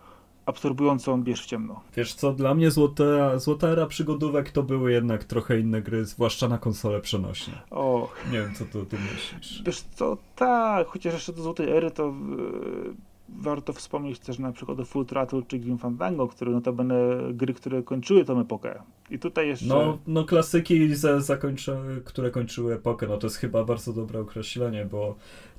[0.47, 1.81] absorbującą bierz w ciemno.
[1.97, 6.49] Wiesz co, dla mnie złota, złota era przygodówek to były jednak trochę inne gry, zwłaszcza
[6.49, 7.55] na konsole przenośne.
[7.71, 8.13] O.
[8.33, 9.63] Nie wiem, co tu, tu myślisz.
[9.67, 12.07] Wiesz co, tak, chociaż jeszcze do złotej ery to...
[12.07, 16.97] Yy warto wspomnieć też na przykład o Full Throttle czy Grim Fandango, które notabene
[17.33, 18.83] gry, które kończyły tą epokę.
[19.11, 19.67] I tutaj jeszcze...
[19.67, 24.85] No, no klasyki, za, zakończy, które kończyły epokę, no to jest chyba bardzo dobre określenie,
[24.91, 25.15] bo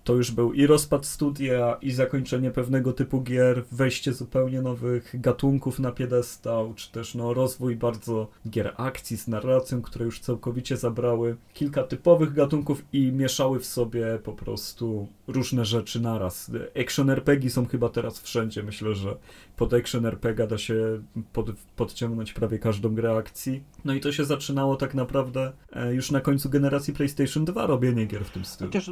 [0.07, 5.79] to już był i rozpad studia, i zakończenie pewnego typu gier, wejście zupełnie nowych gatunków
[5.79, 11.35] na piedestał, czy też no, rozwój bardzo gier akcji z narracją, które już całkowicie zabrały
[11.53, 16.51] kilka typowych gatunków i mieszały w sobie po prostu różne rzeczy naraz.
[16.81, 18.63] Action RPG są chyba teraz wszędzie.
[18.63, 19.17] Myślę, że
[19.57, 21.01] pod Action RPG da się
[21.33, 23.63] pod, podciągnąć prawie każdą grę akcji.
[23.85, 28.05] No i to się zaczynało tak naprawdę e, już na końcu generacji PlayStation 2 robienie
[28.05, 28.69] gier w tym stylu.
[28.69, 28.91] Chociaż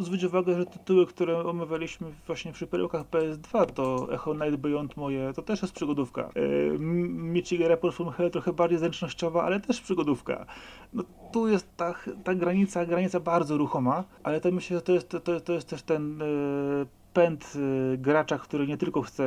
[0.00, 5.32] zwróć uwagę, że tytuły, które omawialiśmy właśnie przy perełkach PS2, to Echo Night Beyond moje,
[5.32, 6.30] to też jest przygodówka.
[6.34, 10.46] E, Michigan Report from Hell trochę bardziej zręcznościowa, ale też przygodówka.
[10.92, 11.02] No
[11.32, 11.94] tu jest ta,
[12.24, 15.82] ta granica, granica bardzo ruchoma, ale to myślę, że to jest, to, to jest też
[15.82, 19.24] ten e, pęd y, gracza, który nie tylko chce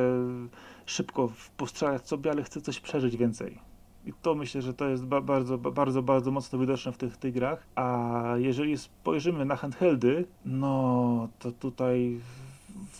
[0.86, 3.58] szybko postrzelać sobie, ale chce coś przeżyć więcej.
[4.06, 7.34] I to myślę, że to jest ba bardzo, bardzo, bardzo mocno widoczne w tych, tych
[7.34, 7.66] grach.
[7.74, 12.20] A jeżeli spojrzymy na handheldy, no to tutaj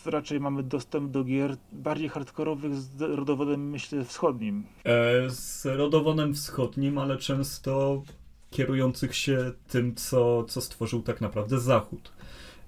[0.07, 4.65] raczej mamy dostęp do gier bardziej hardkorowych z rodowodem, myślę, wschodnim.
[4.85, 8.03] E, z rodowodem wschodnim, ale często
[8.51, 12.13] kierujących się tym, co, co stworzył tak naprawdę Zachód.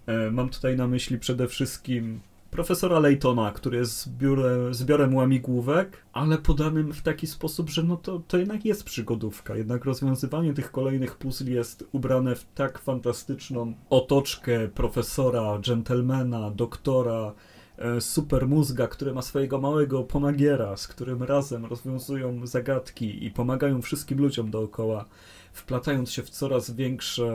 [0.06, 6.38] E, mam tutaj na myśli przede wszystkim profesora Laytona, który jest zbiorem, zbiorem łamigłówek, ale
[6.38, 9.56] podanym w taki sposób, że no to, to jednak jest przygodówka.
[9.56, 17.32] Jednak rozwiązywanie tych kolejnych puzli jest ubrane w tak fantastyczną otoczkę profesora, dżentelmena, doktora,
[17.78, 23.82] e, super mózga, który ma swojego małego pomagiera, z którym razem rozwiązują zagadki i pomagają
[23.82, 25.04] wszystkim ludziom dookoła,
[25.56, 27.34] wplatając się w coraz większe,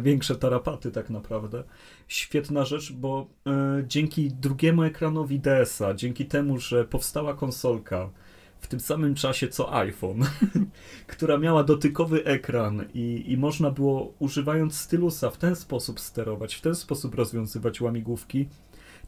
[0.00, 1.64] większe tarapaty tak naprawdę.
[2.08, 8.10] Świetna rzecz, bo e, dzięki drugiemu ekranowi DS-a, dzięki temu, że powstała konsolka
[8.60, 10.24] w tym samym czasie co iPhone,
[11.06, 16.60] która miała dotykowy ekran i, i można było używając stylusa w ten sposób sterować, w
[16.60, 18.48] ten sposób rozwiązywać łamigłówki,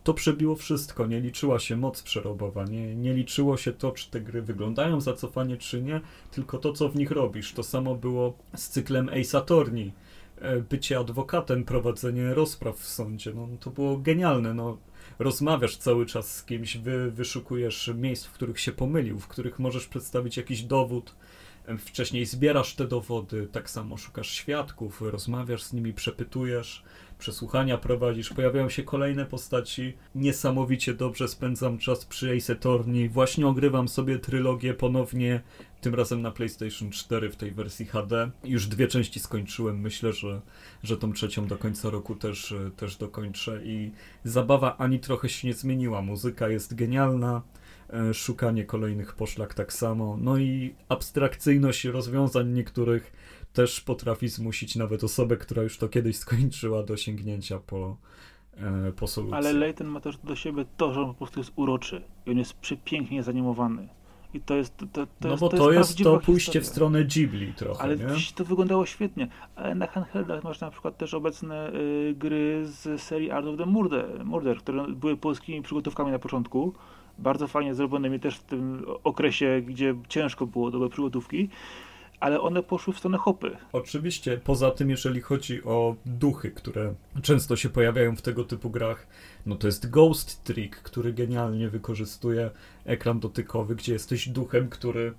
[0.05, 1.07] to przebiło wszystko.
[1.07, 5.57] Nie liczyła się moc przerobowa, nie, nie liczyło się to, czy te gry wyglądają zacofanie,
[5.57, 7.53] czy nie, tylko to, co w nich robisz.
[7.53, 9.93] To samo było z cyklem Ace Attorney
[10.41, 13.33] E, bycie adwokatem, prowadzenie rozpraw w sądzie.
[13.35, 14.55] No, to było genialne.
[14.55, 14.79] No,
[15.19, 19.87] rozmawiasz cały czas z kimś, wy, wyszukujesz miejsc, w których się pomylił, w których możesz
[19.87, 21.15] przedstawić jakiś dowód,
[21.79, 26.83] Wcześniej zbierasz te dowody, tak samo szukasz świadków, rozmawiasz z nimi, przepytujesz,
[27.21, 29.93] przesłuchania prowadzisz, pojawiają się kolejne postaci.
[30.15, 33.09] Niesamowicie dobrze spędzam czas przy Ace Attorney.
[33.09, 35.41] Właśnie ogrywam sobie trylogię ponownie,
[35.81, 38.31] tym razem na PlayStation 4 w tej wersji HD.
[38.45, 39.81] Już dwie części skończyłem.
[39.81, 40.41] Myślę, że,
[40.83, 43.61] że tą trzecią do końca roku też, też dokończę.
[43.65, 43.91] I
[44.25, 46.03] zabawa ani trochę się nie zmieniła.
[46.03, 47.43] Muzyka jest genialna
[47.91, 50.19] e, szukanie kolejnych poszlak tak samo.
[50.21, 53.13] No i abstrakcyjność rozwiązań niektórych
[53.53, 57.97] też potrafi zmusić nawet osobę, która już to kiedyś skończyła do sięgnięcia po,
[58.57, 59.37] e, po solucji.
[59.37, 62.39] Ale Leighton ma też do siebie to, że on po prostu jest uroczy i on
[62.39, 63.89] jest przepięknie zanimowany.
[64.35, 64.77] I to jest.
[64.77, 67.83] To, to no jest, bo to, to jest, jest to pójście w stronę Ghibli trochę.
[67.83, 68.05] Ale nie?
[68.35, 69.29] to wyglądało świetnie.
[69.57, 73.67] Ale na handheldach masz na przykład też obecne y, gry z serii Art of the
[73.67, 76.75] Murder, Murder, które były polskimi przygotówkami na początku.
[77.19, 81.49] Bardzo fajnie zrobionymi też w tym okresie, gdzie ciężko było do przygotówki
[82.21, 83.57] ale one poszły w stronę hopy.
[83.73, 89.07] Oczywiście, poza tym, jeżeli chodzi o duchy, które często się pojawiają w tego typu grach,
[89.47, 92.51] no to jest Ghost Trick, który genialnie wykorzystuje
[92.85, 95.15] ekran dotykowy, gdzie jesteś duchem, który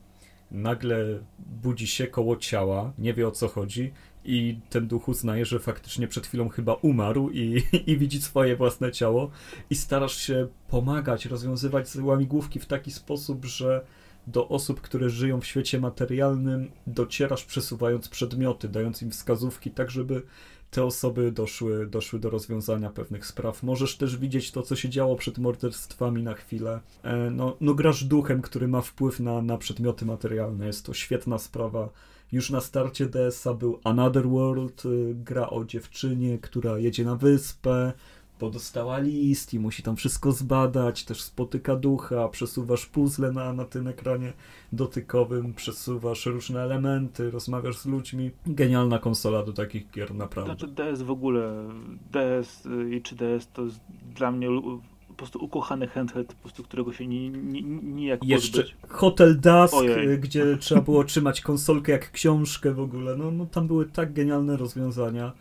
[0.51, 3.93] nagle budzi się koło ciała, nie wie o co chodzi
[4.25, 8.91] i ten duch uznaje, że faktycznie przed chwilą chyba umarł i, i widzi swoje własne
[8.91, 9.31] ciało
[9.69, 13.85] i starasz się pomagać, rozwiązywać łamigłówki w taki sposób, że
[14.27, 20.21] do osób, które żyją w świecie materialnym, docierasz przesuwając przedmioty, dając im wskazówki, tak żeby
[20.71, 23.63] te osoby doszły, doszły do rozwiązania pewnych spraw.
[23.63, 26.79] Możesz też widzieć to, co się działo przed morderstwami na chwilę.
[27.03, 30.67] E, no, no grasz duchem, który ma wpływ na, na przedmioty materialne.
[30.67, 31.89] Jest to świetna sprawa.
[32.31, 37.93] Już na starcie DS-a był Another World, y, gra o dziewczynie, która jedzie na wyspę,
[38.41, 43.65] bo dostała list i musi tam wszystko zbadać, też spotyka ducha, przesuwasz puzzle na, na
[43.65, 44.33] tym ekranie
[44.73, 48.31] dotykowym, przesuwasz różne elementy, rozmawiasz z ludźmi.
[48.45, 50.51] Genialna konsola do takich gier, naprawdę.
[50.51, 51.69] Znaczy DS w ogóle,
[52.11, 53.79] DS i 3DS to jest
[54.15, 54.47] dla mnie
[55.07, 58.77] po prostu ukochany handheld, po prostu którego się ni, ni, nijak Jeszcze pozbyć.
[58.89, 60.19] Hotel Dusk, Ojej.
[60.19, 63.15] gdzie trzeba było trzymać konsolkę jak książkę w ogóle.
[63.15, 65.31] No, no tam były tak genialne rozwiązania,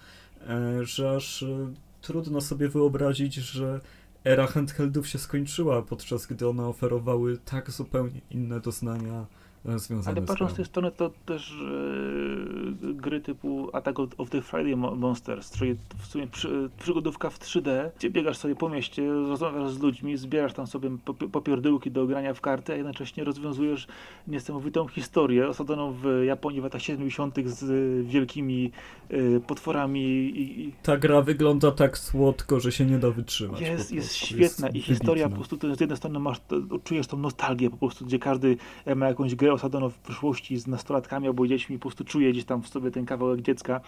[0.49, 1.71] e, że aż e,
[2.01, 3.81] trudno sobie wyobrazić, że
[4.25, 9.27] era handheldów się skończyła, podczas gdy one oferowały tak zupełnie inne doznania
[9.65, 14.77] związane Ale patrząc z tej strony, to też e, gry typu Attack of the Friday
[14.77, 19.71] Mo- Monsters, czyli w sumie przy, przygodówka w 3D, gdzie biegasz sobie po mieście, rozmawiasz
[19.71, 23.87] z ludźmi, zbierasz tam sobie popi- popierdółki do grania w karty, a jednocześnie rozwiązujesz
[24.29, 27.37] niesamowitą historię osadzoną w Japonii w latach 70.
[27.45, 28.71] z wielkimi
[29.09, 33.61] e, potworami i, i Ta gra wygląda tak słodko, że się nie da wytrzymać.
[33.61, 35.45] jest, jest świetna Jest i historia wybitna.
[35.45, 36.41] po prostu, z jednej strony masz,
[36.85, 40.67] czujesz tą nostalgię po prostu, gdzie każdy e, ma jakąś grę osadzoną w przyszłości z
[40.67, 43.81] nastolatkami albo dziećmi, po prostu czuje gdzieś tam w sobie ten kawałek dziecka.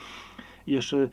[0.67, 1.09] I jeszcze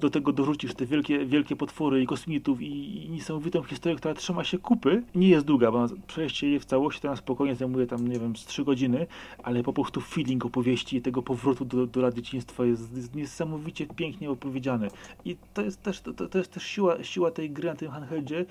[0.00, 4.44] do tego dorzucisz te wielkie, wielkie potwory i kosmitów i, i niesamowitą historię, która trzyma
[4.44, 5.02] się kupy.
[5.14, 8.36] Nie jest długa, bo przejście jej w całości to na spokojnie zajmuje tam, nie wiem,
[8.36, 9.06] z 3 godziny,
[9.42, 13.86] ale po prostu feeling opowieści i tego powrotu do, do lat dzieciństwa jest, jest niesamowicie
[13.86, 14.88] pięknie opowiedziany.
[15.24, 18.46] I to jest też, to, to jest też siła, siła tej gry na tym handheldzie,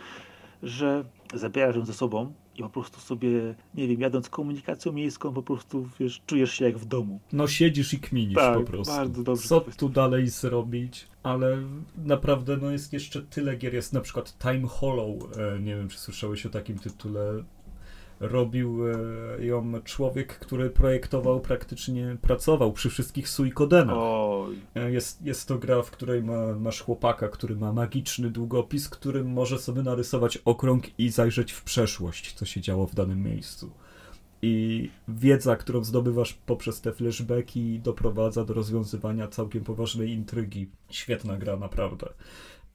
[0.64, 1.04] że
[1.34, 5.90] zabierasz ją ze sobą i po prostu sobie, nie wiem, jadąc komunikacją miejską, po prostu,
[6.00, 7.20] wiesz, czujesz się jak w domu.
[7.32, 8.94] No siedzisz i kminisz Tak, po prostu.
[8.94, 11.08] bardzo dobrze Co tu dalej zrobić?
[11.24, 11.58] Ale
[11.98, 13.74] naprawdę no jest jeszcze tyle gier.
[13.74, 15.38] Jest na przykład Time Hollow.
[15.38, 17.44] E, nie wiem, czy słyszałeś o takim tytule.
[18.20, 23.98] Robił e, ją człowiek, który projektował praktycznie, pracował przy wszystkich Suikodenach.
[24.76, 29.28] E, Jest, jest to gra, w której ma, masz chłopaka, który ma magiczny długopis, którym
[29.28, 33.72] może sobie narysować okrąg i zajrzeć w przeszłość, co się działo w danym miejscu.
[34.42, 40.70] I wiedza, którą zdobywasz poprzez te flashbacki, doprowadza do rozwiązywania całkiem poważnej intrygi.
[40.90, 42.08] Świetna gra, naprawdę.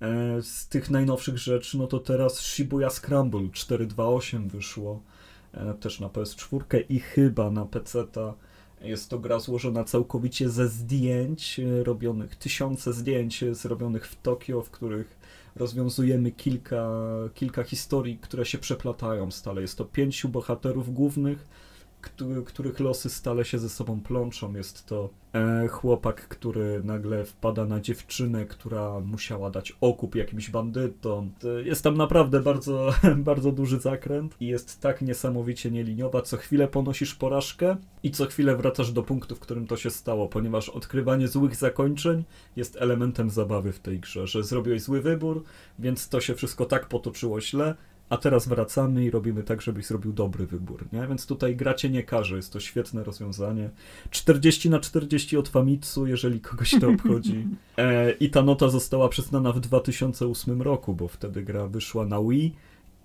[0.01, 5.03] E, Z tych najnowszych rzeczy, no to teraz Shibuya Scramble 428 wyszło,
[5.81, 8.35] też na PS4 i chyba na PC-ta.
[8.81, 14.63] Jest to gra złożona całkowicie ze zdjęć, e, robionych, tysiące zdjęć e, zrobionych w Tokio,
[14.63, 15.19] w których
[15.57, 16.91] rozwiązujemy kilka,
[17.35, 19.61] kilka historii, które się przeplatają stale.
[19.61, 21.47] Jest to pięciu bohaterów głównych,
[22.03, 24.55] któ- których losy stale się ze sobą plączą.
[24.55, 31.31] Jest to e, chłopak, który nagle wpada na dziewczynę, która musiała dać okup jakimś bandytom.
[31.39, 32.95] To Jest tam naprawdę bardzo,
[33.31, 36.23] bardzo duży zakręt i jest tak niesamowicie nieliniowa.
[36.23, 40.29] Co chwilę ponosisz porażkę i co chwilę wracasz do punktu, w którym to się stało,
[40.29, 42.25] ponieważ odkrywanie złych zakończeń
[42.57, 45.45] jest elementem zabawy w tej grze, że zrobiłeś zły wybór,
[45.79, 47.75] więc to się wszystko tak potoczyło źle,
[48.13, 51.07] a teraz wracamy i robimy tak, żebyś zrobił dobry wybór, nie?
[51.07, 53.71] Więc tutaj gra cię nie każe, jest to świetne rozwiązanie.
[54.11, 57.47] 40 na 40 od Famitsu, jeżeli kogoś to obchodzi.
[57.77, 62.55] E, I ta nota została przyznana w 2008 roku, bo wtedy gra wyszła na Wii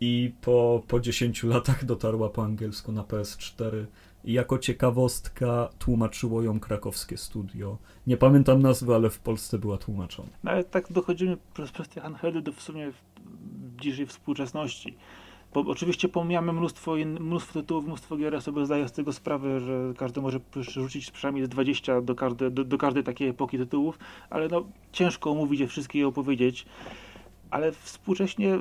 [0.02, 3.86] i po, po 10 latach dotarła po angielsku na PS4
[4.28, 7.78] i jako ciekawostka tłumaczyło ją krakowskie studio.
[8.08, 10.30] Nie pamiętam nazwy, ale w Polsce była tłumaczona.
[10.44, 12.92] No ale tak dochodzimy przez kwestię handheldu do w sumie
[13.78, 14.98] bliżej współczesności.
[15.54, 19.94] Po, oczywiście pomijamy mnóstwo, mnóstwo tytułów, mnóstwo gier, ja sobie zdaję z tego sprawę, że
[19.98, 24.00] każdy może rzucić przynajmniej 20 do, każde, do, do każdej takiej epoki tytułów,
[24.30, 26.66] ale no ciężko omówić je wszystkie i opowiedzieć.
[27.50, 28.60] Ale współcześnie e,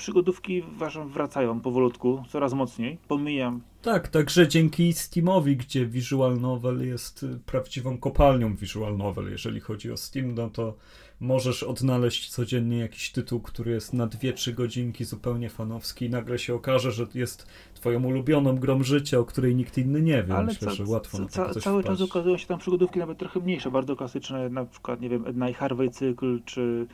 [0.00, 2.98] przygodówki uważam wracają powolutku, coraz mocniej.
[3.08, 3.60] Pomijam.
[3.82, 9.92] Tak, także dzięki Steamowi, gdzie Visual Novel jest y, prawdziwą kopalnią Visual Novel, jeżeli chodzi
[9.92, 10.74] o Steam, no to
[11.20, 16.54] możesz odnaleźć codziennie jakiś tytuł, który jest na 2-3 godzinki zupełnie fanowski i nagle się
[16.54, 20.34] okaże, że jest twoją ulubioną grą życia, o której nikt inny nie wie.
[20.34, 21.98] Ale Myślę, ca, że łatwo ca, na ca, Cały wpaść.
[21.98, 25.50] czas ukazują się tam przygodówki nawet trochę mniejsze, bardzo klasyczne, na przykład, nie wiem, Edna
[25.50, 26.86] i Harvey cykl, czy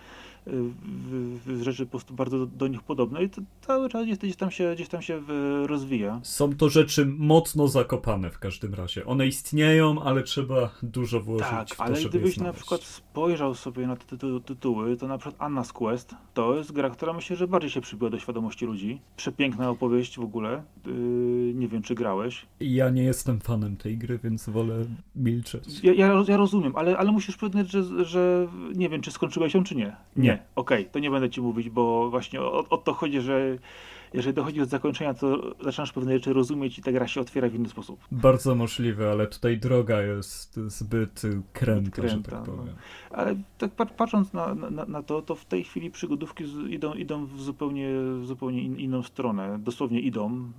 [1.62, 4.88] rzeczy po prostu bardzo do, nich podobne i to cały czas gdzieś tam, się, gdzieś
[4.88, 5.22] tam się
[5.66, 6.20] rozwija.
[6.22, 9.06] Są to rzeczy mocno zakopane w każdym razie.
[9.06, 13.86] One istnieją, ale trzeba dużo włożyć tak, w to, ale gdybyś na przykład spojrzał sobie
[13.86, 17.48] na te tytu tytuły, to na przykład Anna's Quest to jest gra, która myślę, że
[17.48, 19.00] bardziej się przybiła do świadomości ludzi.
[19.16, 20.62] Przepiękna opowieść w ogóle.
[20.86, 20.92] Yy,
[21.54, 22.46] nie wiem, czy grałeś.
[22.60, 24.84] Ja nie jestem fanem tej gry, więc wolę
[25.16, 25.84] milczeć.
[25.84, 29.64] Ja, ja, ja rozumiem, ale, ale musisz przyznać, że, że nie wiem, czy skończyłeś ją,
[29.64, 29.96] czy nie.
[30.16, 33.58] Nie okej, okay, to nie będę ci mówić, bo właśnie o, o, to chodzi, że
[34.14, 37.54] jeżeli dochodzi do zakończenia, to zaczynasz pewne rzeczy rozumieć i ta gra się otwiera w
[37.54, 38.00] inny sposób.
[38.12, 41.22] Bardzo możliwe, ale tutaj droga jest zbyt
[41.52, 42.66] kręta, kręta że tak powiem.
[42.66, 42.72] No.
[43.10, 47.40] Ale tak patrząc na, na, na, to, to w tej chwili przygodówki idą, idą w
[47.40, 47.88] zupełnie,
[48.20, 49.58] w zupełnie in, inną stronę.
[49.58, 50.52] Dosłownie idą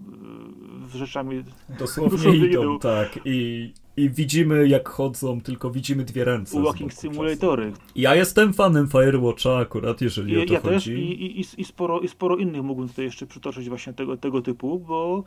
[0.81, 1.43] w rzeczami...
[1.79, 3.19] Dosłownie, dosłownie idą, idą, tak.
[3.25, 6.61] I i widzimy jak chodzą, tylko widzimy dwie ręce.
[6.61, 7.73] Walking Simulatory.
[7.95, 10.73] Ja jestem fanem Firewatcha akurat, jeżeli I, o to ja chodzi.
[10.73, 14.41] Też i, i, i, sporo, I sporo innych mógłbym tutaj jeszcze przytoczyć właśnie tego, tego
[14.41, 15.23] typu, bo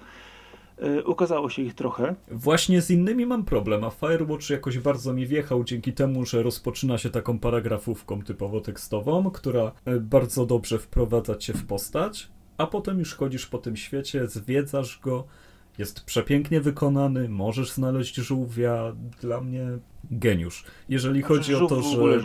[0.82, 2.14] y, ukazało się ich trochę.
[2.30, 6.98] Właśnie z innymi mam problem, a Firewatch jakoś bardzo mi wjechał dzięki temu, że rozpoczyna
[6.98, 12.98] się taką paragrafówką typowo tekstową, która e, bardzo dobrze wprowadza cię w postać, a potem
[12.98, 15.24] już chodzisz po tym świecie, zwiedzasz go,
[15.80, 18.92] jest przepięknie wykonany, możesz znaleźć żółwia.
[19.20, 19.78] Dla mnie
[20.10, 20.64] geniusz.
[20.88, 22.20] Jeżeli znaczy, chodzi o to, że,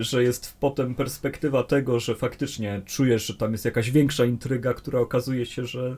[0.00, 5.00] że jest potem perspektywa tego, że faktycznie czujesz, że tam jest jakaś większa intryga, która
[5.00, 5.96] okazuje się, że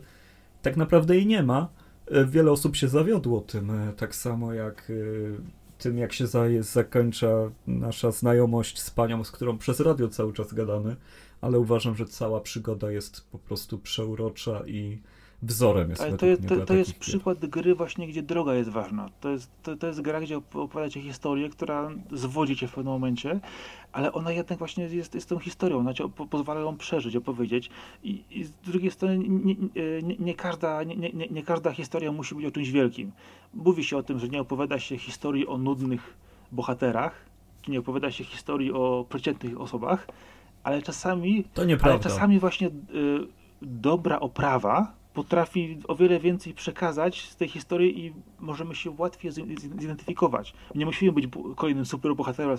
[0.63, 1.69] tak naprawdę jej nie ma.
[2.07, 4.95] E, wiele osób się zawiodło tym, e, tak samo jak e,
[5.79, 6.27] tym, jak się
[6.61, 7.29] zakończa
[7.67, 10.97] nasza znajomość z panią, z którą przez radio cały czas gadamy,
[11.41, 14.99] ale uważam, że cała przygoda jest po prostu przeurocza i
[15.43, 16.03] wzorem jest.
[16.03, 19.11] Ale to jest, to, to jest przykład gry właśnie, gdzie droga jest ważna.
[19.21, 23.41] To jest, to, to jest gra, gdzie opowiadacie historię, która zwodzi cię w pewnym momencie,
[23.93, 27.71] ale ona jednak właśnie jest, jest tą historią, ona cię po, pozwala ją przeżyć, opowiedzieć
[28.03, 29.57] i, i z drugiej strony nie,
[30.03, 33.13] nie, nie każda, nie, nie, nie każda historia musi być o czymś wielkim.
[33.55, 36.17] Mówi się o tym, że nie opowiada się historii o nudnych
[36.53, 37.25] bohaterach,
[37.63, 40.07] czy nie opowiada się historii o przeciętnych osobach,
[40.63, 41.95] ale czasami, to nieprawda.
[41.95, 42.73] ale czasami właśnie y,
[43.63, 49.33] dobra oprawa potrafi o wiele więcej przekazać z tej historii i możemy się łatwiej
[49.81, 50.55] zidentyfikować.
[50.75, 52.57] Nie musimy być kolejnym superbohaterem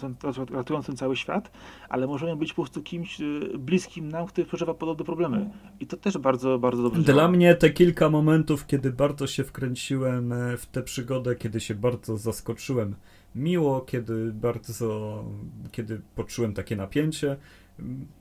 [0.51, 1.51] ratującym cały świat,
[1.89, 5.49] ale możemy być po prostu kimś y, bliskim nam, który przeżywa podobne problemy.
[5.79, 7.27] I to też bardzo, bardzo dobrze Dla działa.
[7.27, 12.17] mnie te kilka momentów, kiedy bardzo się wkręciłem e, w tę przygodę, kiedy się bardzo
[12.17, 12.95] zaskoczyłem
[13.35, 15.23] miło, kiedy bardzo,
[15.71, 17.37] kiedy poczułem takie napięcie,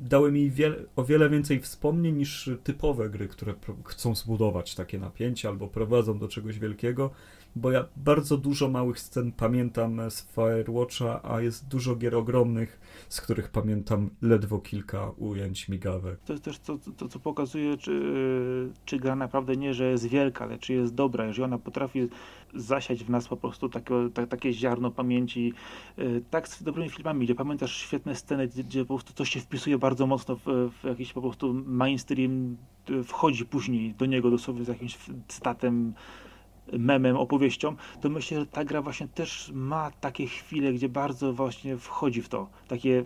[0.01, 0.53] dały mi
[0.97, 3.55] o wiele więcej wspomnień niż typowe gry, które
[3.85, 7.11] chcą zbudować takie napięcie albo prowadzą do czegoś wielkiego,
[7.57, 13.21] bo ja bardzo dużo małych scen pamiętam z Firewatcha, a jest dużo gier ogromnych, z
[13.21, 16.21] których pamiętam ledwo kilka ujęć migawek.
[16.21, 18.03] To jest też to, to co pokazuje, czy,
[18.85, 22.09] czy gra naprawdę nie, że jest wielka, ale czy jest dobra, jeżeli ona potrafi
[22.57, 25.53] zasiać w nas po prostu takie, tak, takie ziarno pamięci.
[25.99, 29.41] Y, tak z dobrymi filmami, gdzie pamiętasz świetne sceny, gdzie, gdzie po prostu coś się
[29.41, 32.57] wpisuje bardzo mocno w, w jakiś po prostu mainstream,
[32.91, 34.99] y, wchodzi później do niego dosłownie z jakimś
[35.29, 35.95] statem
[36.73, 41.79] memem, opowieścią, to myślę, że ta gra właśnie też ma takie chwile, gdzie bardzo właśnie
[41.79, 43.05] wchodzi w to, takie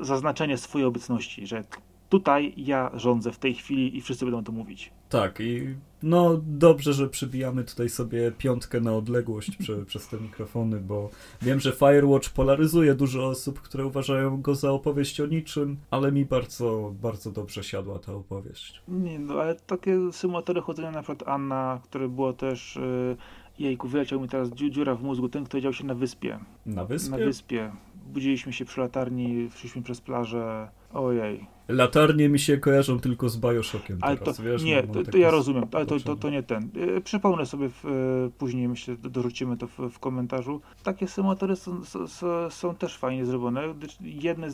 [0.00, 1.64] zaznaczenie swojej obecności, że
[2.08, 4.90] tutaj ja rządzę w tej chwili i wszyscy będą to mówić.
[5.14, 10.80] Tak, i no dobrze, że przybijamy tutaj sobie piątkę na odległość prze, przez te mikrofony,
[10.80, 11.10] bo
[11.42, 16.24] wiem, że Firewatch polaryzuje dużo osób, które uważają go za opowieść o niczym, ale mi
[16.24, 18.82] bardzo, bardzo dobrze siadła ta opowieść.
[18.88, 22.76] Nie, no ale takie symulatory chodzenia, na przykład Anna, które było też...
[22.76, 23.16] Yy...
[23.58, 26.38] Jejku, wyleciał mi teraz dziura w mózgu, ten, kto dział się na wyspie.
[26.66, 27.10] Na wyspie?
[27.10, 27.72] Na wyspie.
[28.06, 30.68] Budziliśmy się przy latarni, szliśmy przez plażę.
[30.94, 31.46] Ojej.
[31.68, 34.62] Latarnie mi się kojarzą tylko z Bioshockiem ale teraz, to, wiesz?
[34.62, 36.70] Nie, to, to ja rozumiem, ale to, to, to nie ten.
[36.96, 37.90] E, przypomnę sobie w, e,
[38.38, 40.60] później, myślę, dorzucimy to w, w komentarzu.
[40.82, 43.62] Takie symulatory są, są, są, też fajnie zrobione.
[44.00, 44.48] Jedne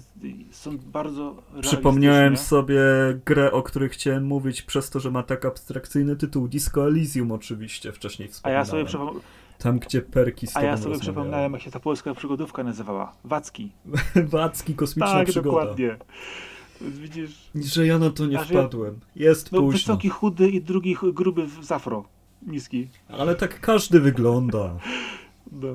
[0.50, 2.80] są bardzo Przypomniałem sobie
[3.26, 6.48] grę, o której chciałem mówić przez to, że ma tak abstrakcyjny tytuł.
[6.48, 8.56] Disco Elysium oczywiście wcześniej wspomniałem.
[8.56, 9.20] A ja sobie przypomniałem
[9.60, 13.12] tam, gdzie perki z A ja sobie przypomniałem, jak się ta polska przygodówka nazywała.
[13.24, 13.72] Wacki.
[14.36, 15.58] Wacki, kosmiczna tak, przygoda.
[15.58, 15.96] dokładnie.
[16.80, 17.50] Widzisz?
[17.54, 19.00] Że ja na to nie wpadłem.
[19.16, 19.28] Ja...
[19.28, 19.72] Jest no, późno.
[19.72, 22.04] wysoki, chudy i drugi gruby w afro.
[22.46, 22.88] Niski.
[23.08, 24.76] Ale tak każdy wygląda.
[25.52, 25.68] No.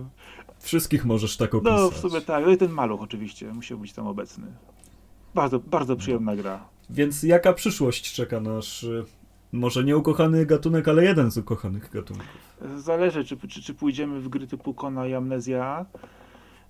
[0.60, 1.80] Wszystkich możesz tak opisać.
[1.80, 2.46] No, w sumie tak.
[2.46, 4.48] No i ten maluch oczywiście musiał być tam obecny.
[5.36, 6.68] Bardzo, bardzo przyjemna gra.
[6.90, 8.86] Więc jaka przyszłość czeka nasz
[9.52, 12.26] może nie ukochany gatunek, ale jeden z ukochanych gatunków.
[12.78, 15.86] Zależy, czy, czy, czy pójdziemy w gry typu Kona i Amnezja,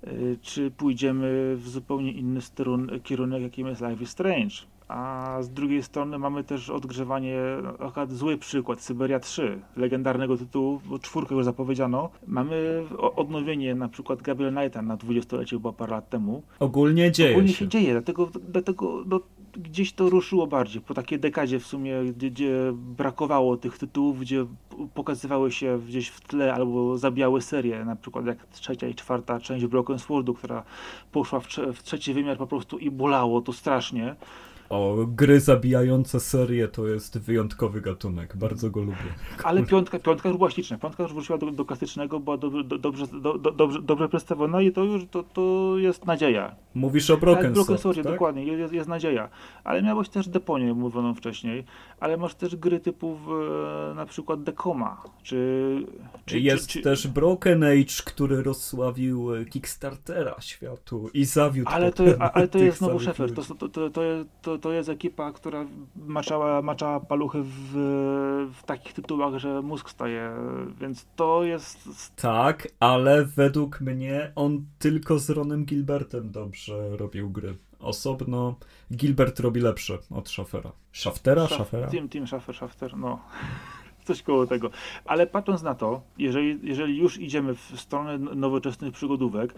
[0.08, 4.56] y, czy pójdziemy w zupełnie inny strun, kierunek, jakim jest Life is Strange.
[4.88, 7.40] A z drugiej strony mamy też odgrzewanie,
[7.80, 12.10] akurat zły przykład, Syberia 3, legendarnego tytułu, bo czwórkę już zapowiedziano.
[12.28, 12.84] Mamy
[13.16, 16.44] odnowienie na przykład Gabriel Knighta na 20-lecie, było parę lat temu.
[16.60, 17.56] Ogólnie dzieje Ogólnie się.
[17.56, 19.20] się dzieje, dlatego, dlatego no,
[19.58, 20.82] gdzieś to ruszyło bardziej.
[20.82, 24.45] Po takiej dekadzie w sumie, gdzie, gdzie, brakowało tych tytułów, gdzie
[24.93, 29.66] pokazywały się gdzieś w tle albo zabijały serie, na przykład jak trzecia i czwarta część
[29.66, 30.64] Broken Swordu, która
[31.12, 34.16] poszła w, w trzeci wymiar po prostu i bolało to strasznie.
[34.70, 39.13] O, gry zabijające serię to jest wyjątkowy gatunek, bardzo go lubię.
[39.43, 42.78] Ale piątka, piątka już była śliczna, piątka już wróciła do, do klasycznego, była do, do,
[42.78, 46.55] dobrze, do, dobrze, dobrze przedstawiona i to już to, to jest nadzieja.
[46.76, 48.05] Mówisz o Broken, tak, Broken Sword, tak?
[48.05, 49.30] dokładnie, jest, jest nadzieja.
[49.63, 51.63] Ale miałeś też Deponię mówioną wcześniej,
[52.06, 53.28] ale masz też gry typu w,
[53.95, 55.86] na przykład Decoma, czy...
[56.26, 56.82] czy jest czy, czy...
[56.82, 62.03] też Broken Age, który rozsławił Kickstartera światu i zawiódł Ale to,
[62.34, 64.01] ale to jest znowu Szefer, to, to, to, to,
[64.41, 67.72] to, to jest ekipa, która maczała, maczała paluchy w,
[68.53, 70.32] w takich tytułach, że mózg staje,
[70.80, 71.89] więc to jest...
[72.16, 77.56] Tak, ale według mnie on tylko z Ronem Gilbertem dobrze robił gry.
[77.80, 78.56] Osobno
[78.92, 80.72] Gilbert robi lepsze od Schaffera.
[80.94, 81.48] Schaftera?
[81.48, 81.88] Schaffera?
[81.88, 83.20] Team, team Schaffer, Schafter, no
[84.06, 84.70] coś koło tego.
[85.06, 89.54] Ale patrząc na to, jeżeli, jeżeli już idziemy w stronę nowoczesnych przygodówek,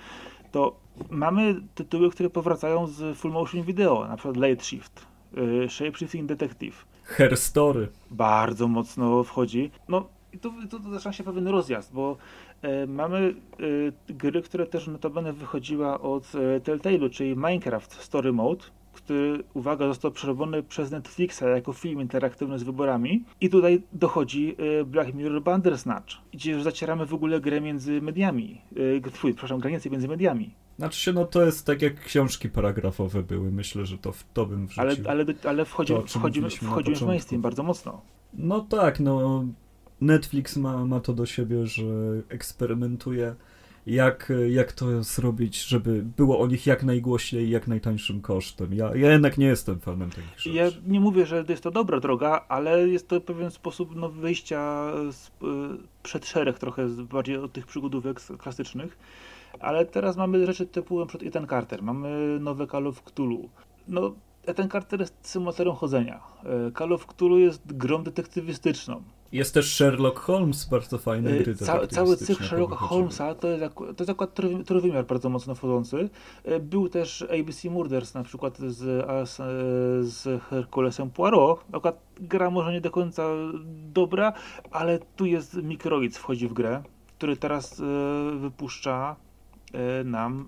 [0.51, 6.25] to mamy tytuły, które powracają z full motion video, na przykład Late Shift, yy, Shapeshifting
[6.25, 6.85] Detective.
[7.03, 7.87] Her Story.
[8.11, 9.71] Bardzo mocno wchodzi.
[9.87, 12.17] No i tu, tu, tu zaczyna się pewien rozjazd, bo
[12.87, 13.35] mamy
[14.09, 19.87] e, gry, które też notabene wychodziła od e, Telltale'u, czyli Minecraft Story Mode, który, uwaga,
[19.87, 23.23] został przerobiony przez Netflixa jako film interaktywny z wyborami.
[23.41, 28.61] I tutaj dochodzi e, Black Mirror Bandersnatch, gdzie już zacieramy w ogóle grę między mediami.
[29.05, 30.53] E, twój, przepraszam, granice między mediami.
[30.77, 33.51] Znaczy się, no to jest tak jak książki paragrafowe były.
[33.51, 34.83] Myślę, że to w to bym wrzucił.
[34.83, 38.01] Ale, ale, ale wchodzimy, to, wchodzimy, wchodzimy w mainstream bardzo mocno.
[38.33, 39.45] No tak, no
[40.01, 41.83] Netflix ma, ma to do siebie, że
[42.29, 43.35] eksperymentuje
[43.87, 48.73] jak, jak to zrobić, żeby było o nich jak najgłośniej jak najtańszym kosztem.
[48.73, 50.49] Ja, ja jednak nie jestem fanem takich rzeczy.
[50.49, 54.91] Ja nie mówię, że jest to dobra droga, ale jest to pewien sposób no, wyjścia
[55.11, 55.31] z, y,
[56.03, 58.97] przed szereg trochę bardziej od tych przygodówek klasycznych.
[59.59, 61.17] Ale teraz mamy rzeczy typu np.
[61.25, 63.49] Ethan Carter, mamy nowe Call of Cthulhu.
[63.87, 66.21] No, Ethan Carter jest symulatorem chodzenia.
[66.45, 69.03] E, Call of Cthulhu jest grą detektywistyczną.
[69.31, 73.95] Jest też Sherlock Holmes, bardzo fajny gry Ca Cały cykl Sherlocka Holmesa to jest, to
[73.99, 76.09] jest akurat trójwymiar bardzo mocno wchodzący.
[76.61, 78.75] Był też ABC Murders na przykład z,
[79.29, 79.35] z,
[80.13, 81.63] z Herculesem Poirot.
[81.71, 83.23] Akurat gra może nie do końca
[83.93, 84.33] dobra,
[84.71, 86.83] ale tu jest Microids wchodzi w grę,
[87.17, 87.81] który teraz
[88.39, 89.15] wypuszcza
[90.05, 90.47] nam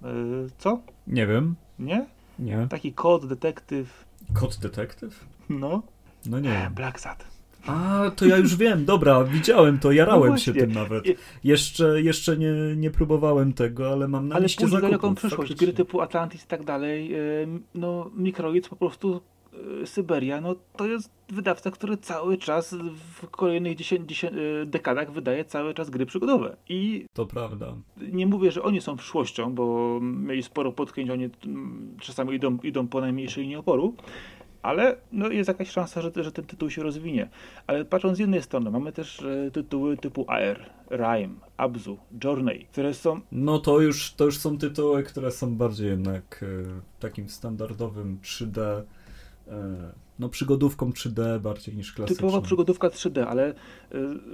[0.58, 0.80] co?
[1.08, 1.56] Nie wiem.
[1.80, 2.06] Nie?
[2.40, 2.68] Nie.
[2.70, 4.06] Taki kod, detektyw.
[4.34, 5.26] Kod detektyw?
[5.50, 5.82] No.
[6.26, 6.72] No nie.
[6.76, 7.29] Black Sat.
[7.70, 11.04] A, to ja już wiem, dobra, widziałem to, jarałem no się tym nawet.
[11.44, 14.84] Jeszcze, jeszcze nie, nie próbowałem tego, ale mam na ale liście zakupów.
[14.84, 17.12] Ale jaką przyszłość, gry typu Atlantis i tak dalej,
[17.76, 19.22] no Microids po prostu
[19.86, 24.34] Syberia, no to jest wydawca, który cały czas w kolejnych 10, 10,
[24.66, 26.58] dekadach wydaje cały czas gry przygodowe.
[26.70, 27.76] I to prawda.
[28.12, 31.30] Nie mówię, że oni są przyszłością, bo mieli sporo potknięć, oni
[32.00, 33.94] czasami idą, idą po najmniejszej linii oporu,
[34.62, 37.30] ale no, jest jakaś szansa, że, że ten tytuł się rozwinie.
[37.68, 42.94] Ale patrząc z jednej strony, mamy też e, tytuły typu Air, Rime, Abzu, Journey, które
[42.94, 43.22] są...
[43.32, 48.62] No to już, to już są tytuły, które są bardziej jednak e, takim standardowym 3D
[49.48, 52.28] e, no przygodówką 3D bardziej niż klasyczną.
[52.28, 53.56] Typowa przygodówka 3D, ale y,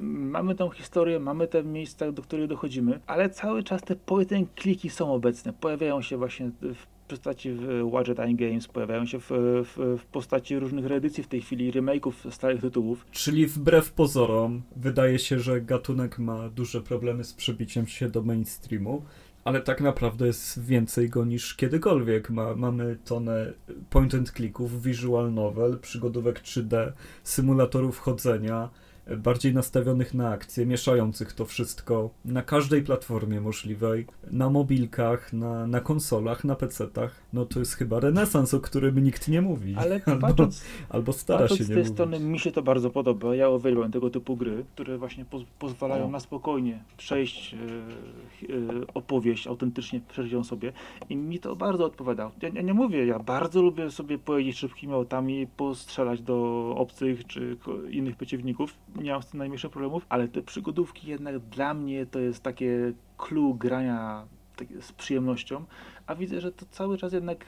[0.02, 4.90] mamy tą historię, mamy te miejsca, do których dochodzimy, ale cały czas te point kliki
[4.90, 5.54] są obecne.
[5.54, 7.58] Pojawiają się właśnie w postaci
[7.92, 12.32] Wadget Eye Games, pojawiają się w, w, w, postaci różnych reedycji w tej chwili, remake'ów
[12.32, 13.06] starych tytułów.
[13.12, 19.02] Czyli wbrew pozorom, wydaje się, że gatunek ma duże problemy z przebiciem się do mainstreamu
[19.46, 22.30] ale tak naprawdę jest więcej go niż kiedykolwiek.
[22.30, 23.54] Ma, mamy tonę
[23.90, 26.92] point and clicków, visual novel, przygodówek 3D,
[27.24, 28.70] symulatorów chodzenia,
[29.08, 35.80] bardziej nastawionych na akcję, mieszających to wszystko na każdej platformie możliwej, na mobilkach, na, na
[35.80, 37.10] konsolach, na PC-tach.
[37.34, 39.76] No to jest chyba renesans, o którym nikt nie mówi.
[39.78, 41.94] Ale albo, patrząc, albo stara patrząc się nie z tej mówić.
[41.94, 43.36] strony mi się to bardzo podoba.
[43.36, 49.48] Ja uwielbiam tego typu gry, które właśnie poz pozwalają na spokojnie przejść e, e, opowieść,
[49.48, 50.72] autentycznie przeżyć ją sobie
[51.10, 52.32] i mi to bardzo odpowiada.
[52.42, 57.58] Ja, ja, nie mówię, ja bardzo lubię sobie pojeździć szybkimi autami, postrzelać do obcych czy
[57.90, 62.44] innych przeciwników mam z tym najmniejszych problemów, ale te przygodówki jednak dla mnie to jest
[62.44, 64.28] takie clue grania
[64.82, 65.66] z przyjemnością,
[66.08, 67.46] a widzę, że to cały czas jednak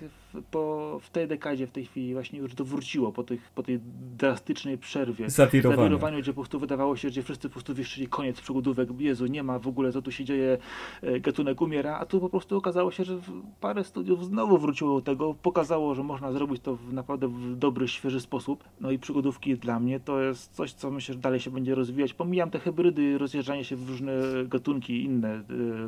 [0.51, 3.79] po, w tej dekadzie, w tej chwili właśnie już to wróciło po, tych, po tej
[4.17, 5.29] drastycznej przerwie.
[5.29, 5.81] Zawirowaniu.
[5.81, 9.43] Zawirowaniu, gdzie po prostu wydawało się, że wszyscy po prostu wieszczyli koniec przygodówek, Jezu, nie
[9.43, 10.57] ma w ogóle co tu się dzieje,
[11.01, 13.19] e, gatunek umiera, a tu po prostu okazało się, że
[13.59, 17.87] parę studiów znowu wróciło do tego, pokazało, że można zrobić to w naprawdę w dobry,
[17.87, 18.63] świeży sposób.
[18.81, 22.13] No i przygodówki dla mnie to jest coś, co myślę, że dalej się będzie rozwijać.
[22.13, 24.11] Pomijam te hybrydy, rozjeżdżanie się w różne
[24.45, 25.43] gatunki inne, e,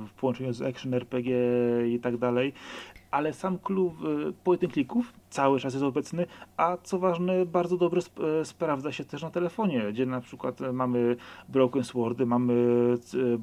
[0.08, 1.38] w połączeniu z action RPG
[1.90, 2.54] i tak dalej,
[3.12, 6.26] ale sam klub y, point klików cały czas jest obecny,
[6.58, 10.60] a co ważne, bardzo dobrze sp e, sprawdza się też na telefonie, gdzie na przykład
[10.74, 11.16] mamy
[11.50, 12.54] Broken Swordy, mamy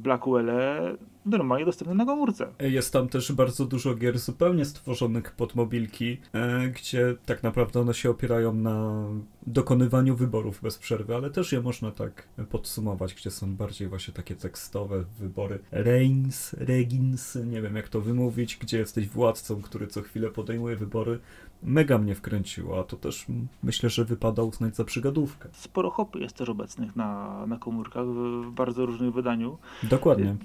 [0.03, 0.97] Blackwell'e,
[1.27, 2.49] normalnie dostępne na komórce.
[2.61, 7.95] Jest tam też bardzo dużo gier zupełnie stworzonych pod mobilki, e, gdzie tak naprawdę one
[7.95, 9.05] się opierają na
[9.47, 14.37] dokonywaniu wyborów bez przerwy, ale też je można tak podsumować, gdzie są bardziej właśnie takie
[14.37, 15.59] tekstowe wybory.
[15.70, 21.18] Reigns, Regins, nie wiem jak to wymówić, gdzie jesteś władcą, który co chwilę podejmuje wybory
[21.62, 23.27] mega mnie wkręciło, a to też
[23.62, 25.49] myślę, że wypada uznać za przygodówkę.
[25.53, 29.59] Sporo hopy jest też obecnych na, na komórkach w bardzo różnych wydaniu.
[29.83, 30.37] Dokładnie.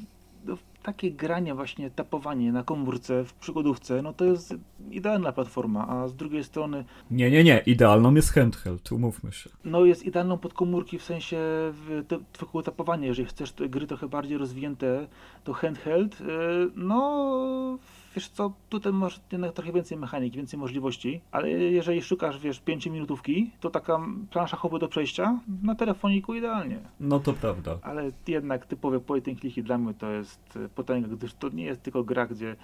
[0.46, 4.56] No, takie granie, właśnie tapowanie na komórce w przygodówce, no to jest
[4.92, 6.86] idealna platforma, a z drugiej strony...
[7.12, 9.50] Nie, nie, nie, idealną jest handheld, umówmy się.
[9.66, 11.38] No jest idealną pod komórki w sensie
[12.32, 15.08] twojego tapowania, jeżeli chcesz gry trochę bardziej rozwinięte,
[15.44, 16.24] to handheld, y,
[16.76, 17.78] no
[18.16, 22.86] wiesz co, tutaj masz jednak trochę więcej mechanik, więcej możliwości, ale jeżeli szukasz, wiesz, 5
[22.86, 24.00] minutówki, to taka
[24.30, 26.80] plansza hopy do przejścia na telefoniku idealnie.
[27.00, 27.78] No to prawda.
[27.82, 31.82] Ale jednak typowe point and dla mnie to jest e, potęga, gdyż to nie jest
[31.82, 32.56] tylko gra, gdzie,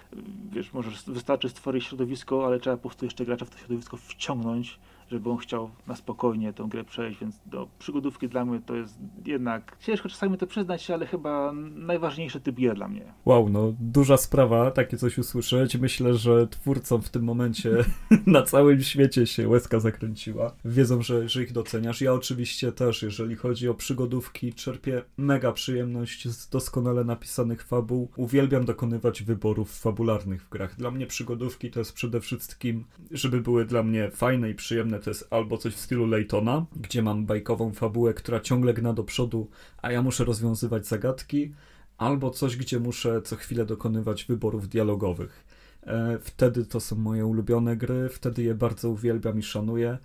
[0.52, 4.78] wiesz, możesz, wystarczy stworzyć środowisko, ale trzeba po prostu jeszcze gracza w to środowisko wciągnąć,
[5.10, 8.98] żeby on chciał na spokojnie tę grę przejść, więc do przygodówki dla mnie to jest
[9.26, 13.12] jednak, ciężko czasami to przyznać, ale chyba najważniejszy typ gier dla mnie.
[13.24, 15.76] Wow, no duża sprawa, takie coś usłyszeć.
[15.76, 17.70] Myślę, że twórcom w tym momencie
[18.26, 20.52] na całym świecie się łezka zakręciła.
[20.64, 22.00] Wiedzą, że, że ich doceniasz.
[22.00, 28.08] Ja oczywiście też, jeżeli chodzi o przygodówki, czerpię mega przyjemność z doskonale napisanych fabuł.
[28.16, 30.76] Uwielbiam dokonywać wyborów fabularnych w grach.
[30.76, 35.10] Dla mnie przygodówki to jest przede wszystkim, żeby były dla mnie fajne i przyjemne to
[35.10, 39.48] jest albo coś w stylu Laytona, gdzie mam bajkową fabułę, która ciągle gna do przodu,
[39.82, 41.54] a ja muszę rozwiązywać zagadki,
[41.98, 45.44] albo coś, gdzie muszę co chwilę dokonywać wyborów dialogowych.
[45.86, 49.98] E, wtedy to są moje ulubione gry, wtedy je bardzo uwielbiam i szanuję.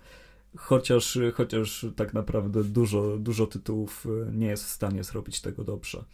[0.56, 6.04] Chociaż, chociaż tak naprawdę dużo, dużo tytułów e, nie jest w stanie zrobić tego dobrze.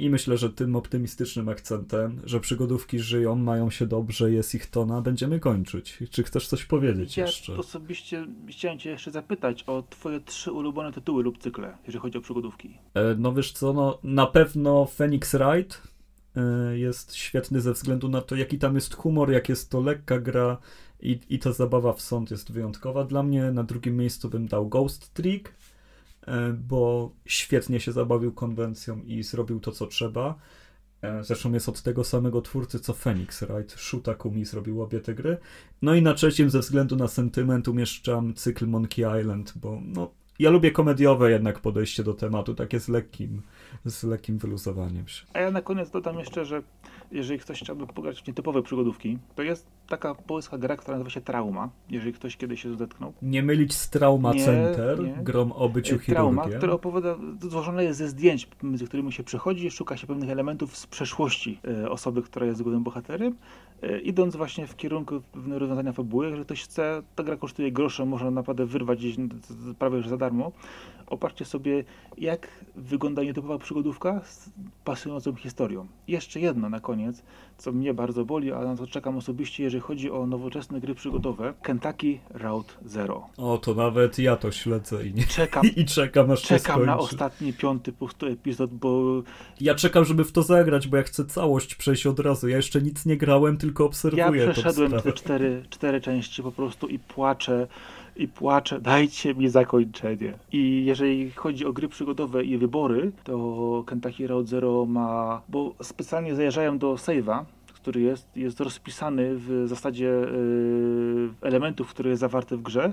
[0.00, 5.00] I myślę, że tym optymistycznym akcentem, że przygodówki żyją, mają się dobrze, jest ich tona,
[5.02, 5.98] będziemy kończyć.
[6.10, 7.56] Czy chcesz coś powiedzieć ja jeszcze?
[7.56, 12.20] Osobiście chciałem cię jeszcze zapytać o twoje trzy ulubione tytuły lub cykle, jeżeli chodzi o
[12.20, 12.78] przygodówki.
[12.94, 15.82] E, no wiesz co, no na pewno Phoenix Wright
[16.36, 20.18] e, jest świetny ze względu na to, jaki tam jest humor, jak jest to lekka
[20.20, 20.58] gra
[21.00, 23.50] i, i ta zabawa w sąd jest wyjątkowa dla mnie.
[23.50, 25.52] Na drugim miejscu bym dał Ghost Trick
[26.58, 30.34] bo świetnie się zabawił konwencją i zrobił to, co trzeba.
[31.02, 33.80] E, zresztą jest od tego samego twórcy co Phoenix Wright.
[33.80, 35.38] Shuta Kumi zrobił obie te gry.
[35.82, 40.50] No i na trzecim, ze względu na sentyment, umieszczam cykl Monkey Island, bo no, ja
[40.50, 43.42] lubię komediowe jednak podejście do tematu, takie z lekkim,
[43.84, 45.26] z lekkim wyluzowaniem się.
[45.32, 46.62] A ja na koniec dodam jeszcze, że
[47.12, 51.20] jeżeli ktoś chciałby pograć w nietypowe przygodówki, to jest taka polska gra, która nazywa się
[51.20, 53.12] Trauma, jeżeli ktoś kiedyś się zetknął.
[53.22, 55.12] Nie mylić z Trauma Nie, Center, nie.
[55.22, 56.58] grom o byciu Trauma, chirurgiem.
[56.58, 60.86] które opowiada, złożone jest ze zdjęć, między którymi się przechodzi, szuka się pewnych elementów z
[60.86, 63.34] przeszłości e, osoby, która jest głównym bohaterem,
[63.82, 66.24] e, idąc właśnie w kierunku pewnego rozwiązania fabuły.
[66.24, 69.16] Jeżeli ktoś chce, ta gra kosztuje grosze, można naprawdę wyrwać gdzieś
[69.78, 70.52] prawie że za darmo.
[71.06, 71.84] Oparcie sobie,
[72.18, 74.50] jak wygląda nietypowa przygodówka z
[74.84, 75.86] pasującą historią.
[76.08, 77.22] Jeszcze jedno na koniec,
[77.58, 81.54] co mnie bardzo boli, ale na to czekam osobiście, jeżeli chodzi o nowoczesne gry przygodowe.
[81.62, 83.26] Kentucky Route Zero.
[83.36, 87.52] O, to nawet ja to śledzę i, nie, Czekam, i czekam aż czekam na ostatni,
[87.52, 89.22] piąty prostu epizod, bo
[89.60, 92.48] Ja czekam, żeby w to zagrać, bo ja chcę całość przejść od razu.
[92.48, 96.52] Ja jeszcze nic nie grałem, tylko ja obserwuję tą przeszedłem te cztery, cztery części po
[96.52, 97.66] prostu i płaczę,
[98.16, 98.80] i płaczę.
[98.80, 100.34] Dajcie mi zakończenie.
[100.52, 106.34] I jeżeli chodzi o gry przygodowe i wybory, to Kentucky Route Zero ma, bo specjalnie
[106.34, 112.62] zajeżdżają do save'a, który jest, jest rozpisany w zasadzie yy, elementów, które jest zawarte w
[112.62, 112.92] grze,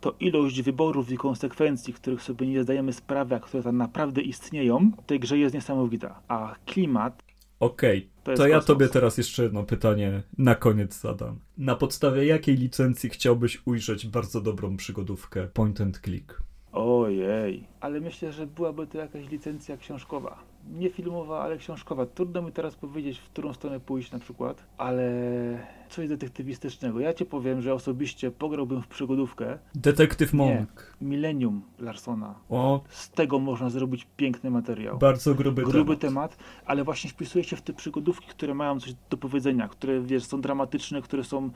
[0.00, 4.90] to ilość wyborów i konsekwencji, których sobie nie zdajemy sprawy, a które tam naprawdę istnieją,
[5.02, 6.20] w tej grze jest niesamowita.
[6.28, 7.22] A klimat
[7.60, 8.66] Okej, to to ja kosmos.
[8.66, 11.38] tobie teraz jeszcze jedno pytanie na koniec zadam.
[11.58, 16.42] Na podstawie jakiej licencji chciałbyś ujrzeć bardzo dobrą przygodówkę point and click?
[16.72, 20.51] Ojej, ale myślę, że byłaby to jakaś licencja książkowa.
[20.70, 22.06] Nie filmowa, ale książkowa.
[22.06, 25.12] Trudno mi teraz powiedzieć, w którą stronę pójść na przykład, ale
[25.88, 27.00] coś detektywistycznego.
[27.00, 30.38] Ja ci powiem, że osobiście pograłbym w przygodówkę Detektyw Nie.
[30.38, 30.96] Monk.
[31.00, 32.34] Millennium Larsona.
[32.50, 34.98] O, Z tego można zrobić piękny materiał.
[34.98, 36.36] bardzo gruby, Gruby temat.
[36.36, 40.24] temat, ale właśnie wpisuje się w te przygodówki, które mają coś do powiedzenia, które wiesz,
[40.24, 41.50] są dramatyczne, które są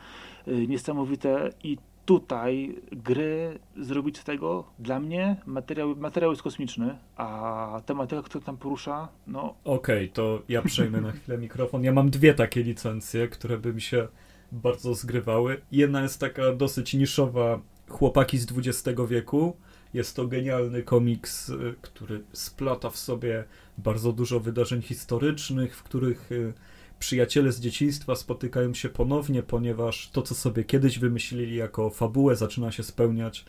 [0.48, 7.80] y, niesamowite i tutaj gry zrobić z tego dla mnie materiał, materiał jest kosmiczny, a
[7.86, 11.84] tematyka, która tam porusza, no Okej, to ja przejmę na chwilę mikrofon.
[11.84, 14.08] Ja mam dwie takie licencje, które by mi się
[14.52, 15.60] bardzo zgrywały.
[15.72, 19.56] Jedna jest taka dosyć niszowa, Chłopaki z XX wieku.
[19.94, 23.44] Jest to genialny komiks, y, który splata w sobie
[23.78, 26.52] bardzo dużo wydarzeń historycznych, w których y,
[26.98, 32.72] przyjaciele z dzieciństwa spotykają się ponownie, ponieważ to, co sobie kiedyś wymyślili jako fabułę, zaczyna
[32.72, 33.44] się spełniać e,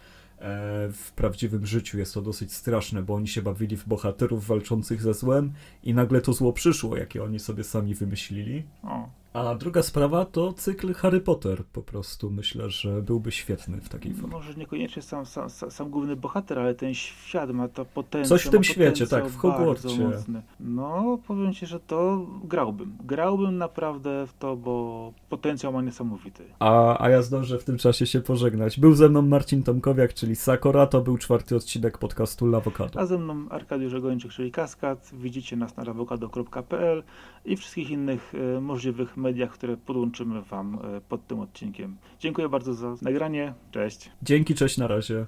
[0.94, 1.98] w prawdziwym życiu.
[1.98, 5.54] Jest to dosyć straszne, bo oni się bawili w bohaterów walczących ze złem
[5.84, 8.64] i nagle to zło przyszło, jakie oni sobie sami wymyślili.
[8.84, 11.64] o, A druga sprawa to cykl Harry Potter.
[11.74, 14.36] Po prostu myślę, że byłby świetny w takiej formie.
[14.36, 18.38] może niekoniecznie sam, sam, sam, główny bohater, ale ten świat ma to potencjał.
[18.38, 20.42] Coś w tym świecie, tak, w mocny.
[20.60, 22.98] No, powiem ci, że to grałbym.
[23.06, 26.44] Grałbym naprawdę w to, bo potencjał ma niesamowity.
[26.60, 28.80] A, a ja zdążę w tym czasie się pożegnać.
[28.80, 30.88] Był ze mną Marcin Tomkowiak, czyli Sakora.
[30.88, 33.00] To był czwarty odcinek podcastu Lawokado.
[33.00, 35.10] A ze mną Arkadiusz Ogończyk, czyli Kaskad.
[35.14, 37.04] Widzicie nas na lawokado.pl
[37.46, 41.98] i wszystkich innych e, możliwych mediach, które podłączymy Wam e, pod tym odcinkiem.
[42.20, 43.54] Dziękuję bardzo za nagranie.
[43.72, 44.12] Cześć.
[44.22, 45.26] Dzięki, cześć, na razie.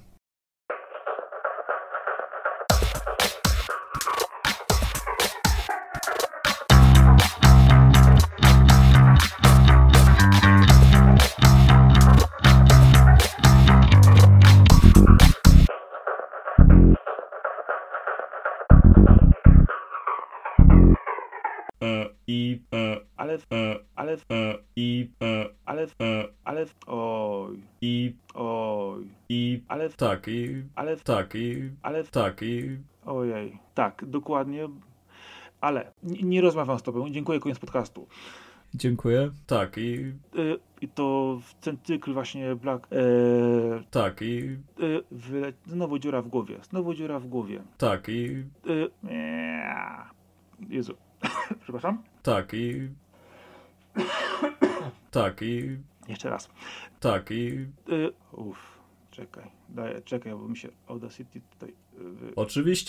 [21.84, 23.40] E, I, e, Ale, e,
[24.10, 30.98] ale, e, i, e, ale, e, ale, oj, i, oj, i, ale, tak, i, ale,
[30.98, 33.58] tak, i, ale, tak, i, ojej.
[33.74, 34.70] Tak, dokładnie.
[35.62, 37.10] Ale nie, rozmawiam z Tobą.
[37.10, 38.08] Dziękuję, koniec podcastu.
[38.74, 40.14] dziękuję, tak, i,
[40.82, 42.88] I to w ten cykl właśnie Black.
[42.92, 42.98] E,
[43.92, 44.58] tak, i,
[45.12, 45.54] wyle...
[45.66, 46.60] Znowu dziura w głowie.
[46.70, 47.62] Znowu dziura w głowie.
[47.78, 48.44] tak, i,
[49.10, 50.10] ea.
[50.70, 50.94] Jezu.
[51.64, 52.04] Przepraszam.
[52.24, 52.90] tak, i,
[55.12, 56.50] tak, i, Jeszcze raz.
[57.00, 58.80] tak, i, Y, uff.
[59.12, 59.52] Czekaj.
[59.70, 61.70] Daję, czekaj, bo mi się Audacity tutaj...
[62.30, 62.88] y, oczywiście.